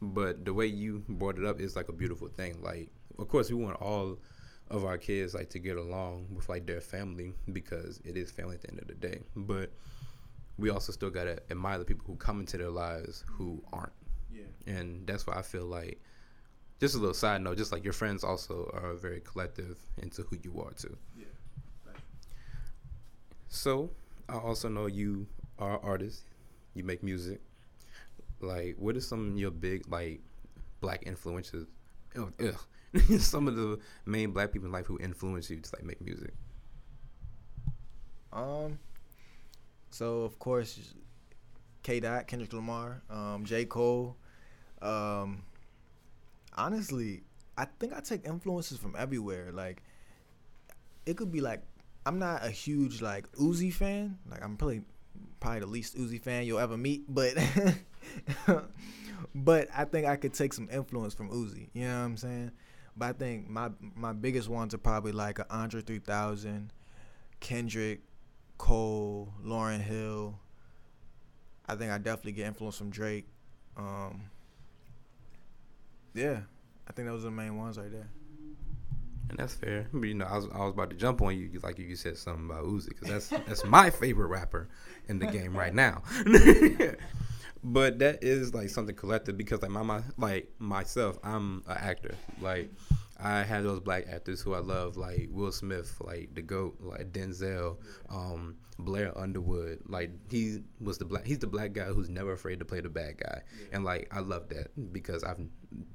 But 0.02 0.45
the 0.45 0.54
way 0.54 0.65
you 0.65 1.04
brought 1.08 1.38
it 1.38 1.45
up 1.45 1.62
is 1.62 1.76
like 1.76 1.89
a 1.89 1.93
beautiful 1.93 2.28
thing. 2.28 2.62
Like, 2.62 2.89
of 3.17 3.28
course, 3.28 3.50
we 3.50 3.56
want 3.56 3.82
all 3.82 4.19
of 4.69 4.86
our 4.86 4.97
kids 4.97 5.34
like 5.34 5.50
to 5.50 5.60
get 5.60 5.78
along 5.78 6.28
with 6.34 6.47
like 6.47 6.65
their 6.65 6.82
family 6.82 7.34
because 7.52 8.00
it 8.06 8.15
is 8.15 8.32
family 8.32 8.56
at 8.56 8.62
the 8.62 8.69
end 8.71 8.80
of 8.80 8.88
the 8.88 8.93
day. 8.93 9.19
But 9.36 9.71
we 10.58 10.69
also 10.69 10.91
still 10.91 11.10
gotta 11.10 11.39
admire 11.50 11.78
the 11.78 11.86
people 11.86 12.06
who 12.08 12.15
come 12.15 12.39
into 12.39 12.58
their 12.58 12.69
lives 12.69 13.24
who 13.28 13.62
aren't. 13.74 13.93
Yeah. 14.34 14.43
And 14.67 15.06
that's 15.08 15.28
why 15.28 15.36
I 15.36 15.41
feel 15.41 15.65
like, 15.65 16.02
just 16.80 16.95
a 16.95 16.97
little 16.97 17.13
side 17.13 17.41
note, 17.41 17.58
just 17.58 17.71
like 17.71 17.84
your 17.84 17.93
friends 17.93 18.24
also 18.24 18.71
are 18.74 18.95
very 18.95 19.21
collective 19.21 19.78
into 20.02 20.24
who 20.24 20.38
you 20.41 20.62
are 20.62 20.71
too. 20.71 20.97
Yeah. 21.17 21.26
So 23.50 23.91
I 24.30 24.38
also 24.38 24.69
know 24.69 24.88
you 24.88 25.28
are 25.62 25.76
an 25.76 25.80
artist. 25.84 26.24
You 26.74 26.84
make 26.84 27.04
music. 27.04 27.39
Like, 28.41 28.76
what 28.80 28.97
are 28.97 29.02
some 29.02 29.32
of 29.32 29.38
your 29.38 29.52
big 29.52 29.89
like 29.89 30.21
black 30.82 31.04
influences? 31.06 31.67
Ugh. 32.17 32.56
some 33.19 33.47
of 33.47 33.56
the 33.56 33.80
main 34.06 34.32
black 34.32 34.52
people 34.52 34.65
in 34.65 34.74
life 34.74 34.86
who 34.86 35.00
influence 35.00 35.50
you 35.50 35.60
to 35.62 35.69
like 35.76 35.86
make 35.86 36.02
music. 36.02 36.34
Um. 38.34 38.80
So 39.91 40.21
of 40.21 40.39
course, 40.39 40.93
K. 41.84 42.00
Dot, 42.00 42.28
Kendrick 42.28 42.52
Lamar, 42.54 43.02
um, 43.10 43.45
J. 43.45 43.65
Cole. 43.65 44.17
Um. 44.82 45.43
Honestly, 46.58 47.24
I 47.58 47.65
think 47.80 47.93
I 47.93 48.02
take 48.02 48.26
influences 48.26 48.78
from 48.78 48.95
everywhere. 48.97 49.52
Like, 49.54 49.84
it 51.06 51.15
could 51.15 51.32
be 51.32 51.39
like 51.39 51.62
I'm 52.06 52.19
not 52.19 52.43
a 52.43 52.50
huge 52.50 53.02
like 53.02 53.32
Uzi 53.34 53.71
fan. 53.71 54.17
Like 54.30 54.43
I'm 54.43 54.58
probably 54.58 54.82
probably 55.39 55.60
the 55.62 55.65
least 55.67 55.97
Uzi 55.97 56.21
fan 56.21 56.45
you'll 56.45 56.60
ever 56.60 56.77
meet, 56.77 57.03
but 57.07 57.34
but 59.36 59.67
I 59.75 59.86
think 59.86 60.07
I 60.07 60.15
could 60.15 60.34
take 60.34 60.53
some 60.53 60.69
influence 60.71 61.13
from 61.13 61.29
Uzi. 61.29 61.69
You 61.73 61.88
know 61.88 61.99
what 61.99 62.05
I'm 62.05 62.17
saying? 62.17 62.51
But 62.95 63.05
I 63.10 63.13
think 63.13 63.49
my 63.49 63.69
my 63.95 64.13
biggest 64.13 64.49
ones 64.49 64.73
are 64.73 64.79
probably 64.79 65.12
like 65.12 65.39
Andre 65.49 65.81
3000, 65.81 66.71
Kendrick, 67.39 68.01
Cole, 68.57 69.34
Lauryn 69.43 69.81
Hill. 69.81 70.38
I 71.67 71.75
think 71.75 71.91
I 71.91 71.97
definitely 71.97 72.34
get 72.34 72.47
influence 72.47 72.77
from 72.77 72.89
Drake. 72.89 73.25
Um, 73.77 74.23
yeah, 76.13 76.41
I 76.88 76.91
think 76.93 77.07
those 77.07 77.21
are 77.21 77.25
the 77.25 77.31
main 77.31 77.57
ones 77.57 77.77
right 77.77 77.91
there. 77.91 78.10
And 79.31 79.39
that's 79.39 79.55
fair. 79.55 79.87
But, 79.93 80.03
you 80.03 80.13
know, 80.13 80.25
I 80.25 80.35
was, 80.35 80.47
I 80.53 80.57
was 80.57 80.73
about 80.73 80.89
to 80.89 80.95
jump 80.97 81.21
on 81.21 81.37
you, 81.37 81.49
like 81.63 81.79
you 81.79 81.95
said 81.95 82.17
something 82.17 82.47
about 82.47 82.65
Uzi, 82.65 82.89
because 82.89 83.07
that's 83.07 83.29
that's 83.47 83.63
my 83.63 83.89
favorite 83.89 84.27
rapper 84.27 84.67
in 85.07 85.19
the 85.19 85.25
game 85.25 85.55
right 85.55 85.73
now. 85.73 86.03
but 87.63 87.99
that 87.99 88.21
is 88.25 88.53
like 88.53 88.67
something 88.69 88.93
collective 88.93 89.37
because 89.37 89.61
like 89.61 89.71
my, 89.71 89.83
my 89.83 90.01
like 90.17 90.51
myself, 90.59 91.17
I'm 91.23 91.63
an 91.65 91.77
actor. 91.79 92.13
Like 92.41 92.71
I 93.21 93.43
have 93.43 93.63
those 93.63 93.79
black 93.79 94.07
actors 94.12 94.41
who 94.41 94.53
I 94.53 94.60
love, 94.60 94.97
like 94.97 95.29
Will 95.31 95.51
Smith, 95.51 95.95
like 96.01 96.34
the 96.34 96.41
goat, 96.41 96.77
like 96.79 97.12
Denzel, 97.12 97.77
um, 98.10 98.55
Blair 98.79 99.15
Underwood. 99.17 99.79
Like 99.88 100.12
he 100.29 100.63
was 100.79 100.97
the 100.97 101.05
black, 101.05 101.25
he's 101.25 101.39
the 101.39 101.47
black 101.47 101.73
guy 101.73 101.86
who's 101.86 102.10
never 102.10 102.31
afraid 102.31 102.60
to 102.60 102.65
play 102.65 102.81
the 102.81 102.89
bad 102.89 103.17
guy, 103.17 103.41
yeah. 103.60 103.67
and 103.73 103.84
like 103.86 104.07
I 104.12 104.19
love 104.19 104.49
that 104.49 104.69
because 104.91 105.23
I've 105.23 105.39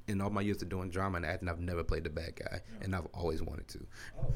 in 0.07 0.21
all 0.21 0.29
my 0.29 0.41
years 0.41 0.61
of 0.61 0.69
doing 0.69 0.89
drama 0.89 1.17
and 1.17 1.25
acting, 1.25 1.49
I've 1.49 1.59
never 1.59 1.83
played 1.83 2.05
the 2.05 2.09
bad 2.09 2.35
guy, 2.35 2.61
yeah. 2.61 2.85
and 2.85 2.95
I've 2.95 3.07
always 3.13 3.41
wanted 3.41 3.67
to. 3.69 3.85
Oh, 4.19 4.33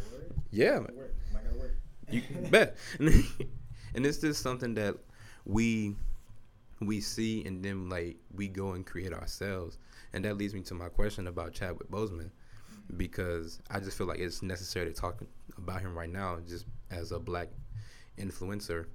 yeah, 0.52 0.80
man. 0.80 0.90
Work. 0.96 1.16
Gotta 1.34 1.58
work. 1.58 1.76
You 2.10 2.22
bet. 2.50 2.76
and 3.00 4.06
it's 4.06 4.18
just 4.18 4.44
something 4.44 4.74
that 4.76 4.98
we 5.46 5.96
we 6.82 7.00
see, 7.00 7.46
and 7.46 7.64
then 7.64 7.88
like 7.88 8.18
we 8.34 8.50
go 8.50 8.72
and 8.74 8.86
create 8.86 9.14
ourselves, 9.14 9.78
and 10.12 10.26
that 10.26 10.38
leads 10.38 10.54
me 10.54 10.62
to 10.64 10.74
my 10.74 10.90
question 10.90 11.28
about 11.28 11.54
Chadwick 11.54 11.90
Boseman 11.90 12.32
because 12.98 13.60
I 13.70 13.80
just 13.80 13.98
feel 13.98 14.08
like 14.08 14.20
it's 14.20 14.42
necessary 14.42 14.92
to 14.92 14.94
talk 14.94 15.22
about 15.58 15.82
him 15.82 15.98
right 15.98 16.10
now, 16.10 16.40
just 16.48 16.66
as 16.90 17.12
a 17.12 17.20
black 17.20 17.50
influencer 18.18 18.86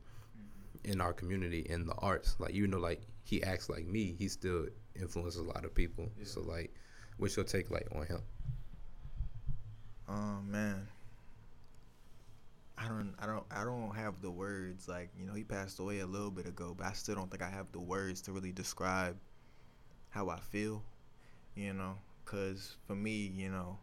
in 0.84 1.00
our 1.00 1.12
community 1.12 1.66
in 1.68 1.86
the 1.86 1.94
arts. 1.94 2.36
Like 2.38 2.54
you 2.54 2.66
know, 2.66 2.78
like 2.78 3.02
he 3.24 3.42
acts 3.42 3.68
like 3.68 3.86
me, 3.86 4.14
he 4.18 4.28
still 4.28 4.66
influences 4.94 5.40
a 5.40 5.44
lot 5.44 5.64
of 5.64 5.74
people. 5.74 6.08
Yeah. 6.18 6.24
So 6.26 6.40
like, 6.42 6.72
what's 7.18 7.36
your 7.36 7.44
take 7.44 7.70
like 7.70 7.88
on 7.94 8.06
him? 8.06 8.22
Oh 10.08 10.40
man, 10.46 10.86
I 12.78 12.88
don't, 12.88 13.14
I 13.18 13.26
don't, 13.26 13.44
I 13.50 13.64
don't 13.64 13.94
have 13.96 14.20
the 14.22 14.30
words. 14.30 14.88
Like 14.88 15.10
you 15.18 15.26
know, 15.26 15.34
he 15.34 15.42
passed 15.42 15.80
away 15.80 16.00
a 16.00 16.06
little 16.06 16.30
bit 16.30 16.46
ago, 16.46 16.74
but 16.76 16.86
I 16.86 16.92
still 16.92 17.16
don't 17.16 17.30
think 17.30 17.42
I 17.42 17.50
have 17.50 17.72
the 17.72 17.80
words 17.80 18.20
to 18.22 18.32
really 18.32 18.52
describe 18.52 19.16
how 20.10 20.28
I 20.28 20.38
feel. 20.38 20.82
You 21.54 21.72
know, 21.72 21.96
because 22.24 22.76
for 22.86 22.94
me, 22.94 23.32
you 23.34 23.48
know, 23.48 23.78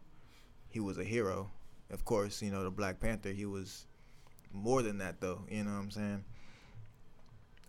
he 0.73 0.79
was 0.79 0.97
a 0.97 1.03
hero. 1.03 1.51
Of 1.91 2.03
course, 2.03 2.41
you 2.41 2.49
know, 2.49 2.63
the 2.63 2.71
Black 2.71 2.99
Panther, 2.99 3.29
he 3.29 3.45
was 3.45 3.85
more 4.51 4.81
than 4.81 4.97
that 4.97 5.21
though, 5.21 5.41
you 5.47 5.63
know 5.63 5.71
what 5.71 5.77
I'm 5.77 5.91
saying? 5.91 6.23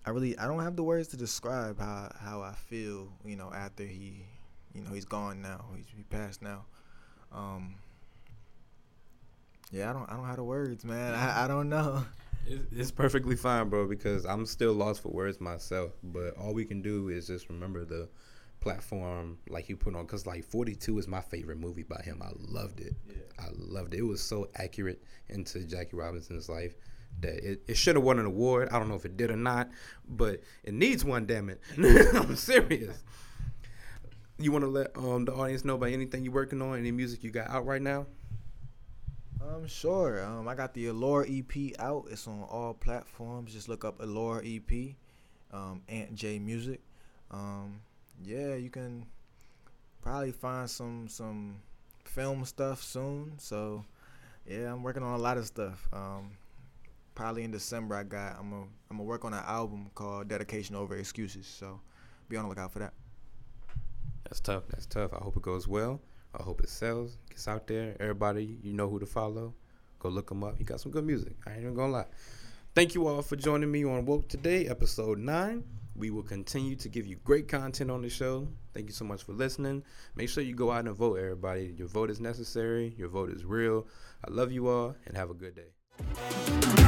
I 0.06 0.10
really 0.10 0.38
I 0.38 0.46
don't 0.46 0.62
have 0.62 0.76
the 0.76 0.82
words 0.82 1.08
to 1.08 1.16
describe 1.16 1.78
how 1.78 2.10
how 2.18 2.40
I 2.40 2.54
feel, 2.54 3.08
you 3.24 3.36
know, 3.36 3.52
after 3.54 3.84
he 3.84 4.24
you 4.74 4.82
know, 4.82 4.90
he's 4.92 5.04
gone 5.04 5.42
now. 5.42 5.66
He's 5.76 5.86
he 5.94 6.02
passed 6.04 6.40
now. 6.42 6.64
Um 7.32 7.74
Yeah, 9.70 9.90
I 9.90 9.92
don't 9.92 10.10
I 10.10 10.16
don't 10.16 10.26
have 10.26 10.36
the 10.36 10.44
words, 10.44 10.84
man. 10.84 11.14
I, 11.14 11.44
I 11.44 11.46
don't 11.46 11.68
know. 11.68 12.04
It's, 12.46 12.64
it's 12.72 12.90
perfectly 12.90 13.36
fine, 13.36 13.70
bro, 13.70 13.86
because 13.88 14.26
I'm 14.26 14.44
still 14.46 14.74
lost 14.74 15.02
for 15.02 15.08
words 15.08 15.40
myself. 15.40 15.92
But 16.02 16.36
all 16.38 16.52
we 16.54 16.64
can 16.64 16.82
do 16.82 17.08
is 17.08 17.26
just 17.26 17.48
remember 17.48 17.84
the 17.84 18.08
platform 18.64 19.36
like 19.50 19.66
he 19.66 19.74
put 19.74 19.94
on 19.94 20.06
because 20.06 20.26
like 20.26 20.42
42 20.42 20.98
is 20.98 21.06
my 21.06 21.20
favorite 21.20 21.58
movie 21.58 21.82
by 21.82 22.00
him. 22.02 22.22
I 22.22 22.30
loved 22.38 22.80
it. 22.80 22.94
Yeah. 23.06 23.16
i 23.38 23.48
loved 23.54 23.92
it. 23.92 23.98
It 23.98 24.04
was 24.04 24.22
so 24.22 24.48
accurate 24.54 25.04
into 25.28 25.60
jackie 25.60 25.96
robinson's 25.96 26.48
life 26.48 26.74
that 27.20 27.34
it, 27.44 27.62
it 27.68 27.76
should 27.76 27.94
have 27.94 28.04
won 28.04 28.18
an 28.18 28.24
award. 28.24 28.70
I 28.72 28.78
don't 28.78 28.88
know 28.88 28.94
if 28.94 29.04
it 29.04 29.18
did 29.18 29.30
or 29.30 29.36
not 29.36 29.68
but 30.08 30.40
it 30.64 30.72
needs 30.72 31.04
one 31.04 31.26
damn 31.26 31.50
it. 31.50 31.60
I'm 31.76 32.36
serious. 32.36 33.04
You 34.38 34.50
want 34.50 34.64
to 34.64 34.70
let 34.70 34.96
um, 34.96 35.26
the 35.26 35.34
audience 35.34 35.64
know 35.64 35.74
about 35.74 35.90
anything 35.90 36.24
you're 36.24 36.32
working 36.32 36.62
on 36.62 36.78
any 36.78 36.90
music 36.90 37.22
you 37.22 37.30
got 37.30 37.50
out 37.50 37.66
right 37.66 37.82
now? 37.82 38.06
Um 39.42 39.66
sure. 39.66 40.24
Um 40.24 40.48
i 40.48 40.54
got 40.54 40.72
the 40.72 40.86
allure 40.86 41.26
ep 41.28 41.78
out. 41.78 42.06
It's 42.10 42.26
on 42.26 42.44
all 42.44 42.72
platforms. 42.72 43.52
Just 43.52 43.68
look 43.68 43.84
up 43.84 44.00
allure 44.00 44.42
ep 44.42 44.72
um 45.52 45.82
Ant 45.86 46.14
J 46.14 46.38
music. 46.38 46.80
Um 47.30 47.82
yeah, 48.22 48.54
you 48.54 48.70
can 48.70 49.06
probably 50.02 50.32
find 50.32 50.68
some 50.68 51.08
some 51.08 51.56
film 52.04 52.44
stuff 52.44 52.82
soon. 52.82 53.32
So 53.38 53.84
yeah, 54.46 54.72
I'm 54.72 54.82
working 54.82 55.02
on 55.02 55.18
a 55.18 55.22
lot 55.22 55.38
of 55.38 55.46
stuff. 55.46 55.88
Um, 55.92 56.32
probably 57.14 57.44
in 57.44 57.50
December, 57.50 57.96
I 57.96 58.02
got 58.02 58.36
I'm 58.38 58.50
gonna 58.50 58.66
I'm 58.90 58.96
gonna 58.98 59.04
work 59.04 59.24
on 59.24 59.34
an 59.34 59.44
album 59.46 59.90
called 59.94 60.28
Dedication 60.28 60.76
Over 60.76 60.96
Excuses. 60.96 61.46
So 61.46 61.80
be 62.28 62.36
on 62.36 62.44
the 62.44 62.48
lookout 62.48 62.72
for 62.72 62.80
that. 62.80 62.92
That's 64.24 64.40
tough. 64.40 64.64
That's 64.70 64.86
tough. 64.86 65.12
I 65.12 65.18
hope 65.18 65.36
it 65.36 65.42
goes 65.42 65.68
well. 65.68 66.00
I 66.38 66.42
hope 66.42 66.60
it 66.60 66.68
sells, 66.68 67.18
gets 67.30 67.46
out 67.46 67.66
there. 67.66 67.96
Everybody, 68.00 68.58
you 68.62 68.72
know 68.72 68.88
who 68.88 68.98
to 68.98 69.06
follow. 69.06 69.54
Go 70.00 70.08
look 70.08 70.30
him 70.30 70.42
up. 70.42 70.58
He 70.58 70.64
got 70.64 70.80
some 70.80 70.90
good 70.90 71.06
music. 71.06 71.34
I 71.46 71.52
ain't 71.52 71.60
even 71.60 71.74
gonna 71.74 71.92
lie. 71.92 72.06
Thank 72.74 72.94
you 72.94 73.06
all 73.06 73.22
for 73.22 73.36
joining 73.36 73.70
me 73.70 73.84
on 73.84 74.04
Woke 74.04 74.28
Today, 74.28 74.66
episode 74.66 75.18
nine. 75.18 75.62
We 75.96 76.10
will 76.10 76.22
continue 76.22 76.76
to 76.76 76.88
give 76.88 77.06
you 77.06 77.16
great 77.24 77.48
content 77.48 77.90
on 77.90 78.02
the 78.02 78.08
show. 78.08 78.48
Thank 78.72 78.86
you 78.86 78.92
so 78.92 79.04
much 79.04 79.22
for 79.22 79.32
listening. 79.32 79.84
Make 80.16 80.28
sure 80.28 80.42
you 80.42 80.54
go 80.54 80.70
out 80.70 80.86
and 80.86 80.96
vote, 80.96 81.18
everybody. 81.18 81.74
Your 81.76 81.88
vote 81.88 82.10
is 82.10 82.20
necessary, 82.20 82.94
your 82.98 83.08
vote 83.08 83.30
is 83.30 83.44
real. 83.44 83.86
I 84.26 84.30
love 84.32 84.50
you 84.50 84.68
all, 84.68 84.96
and 85.06 85.16
have 85.16 85.30
a 85.30 85.34
good 85.34 85.54
day. 85.54 86.83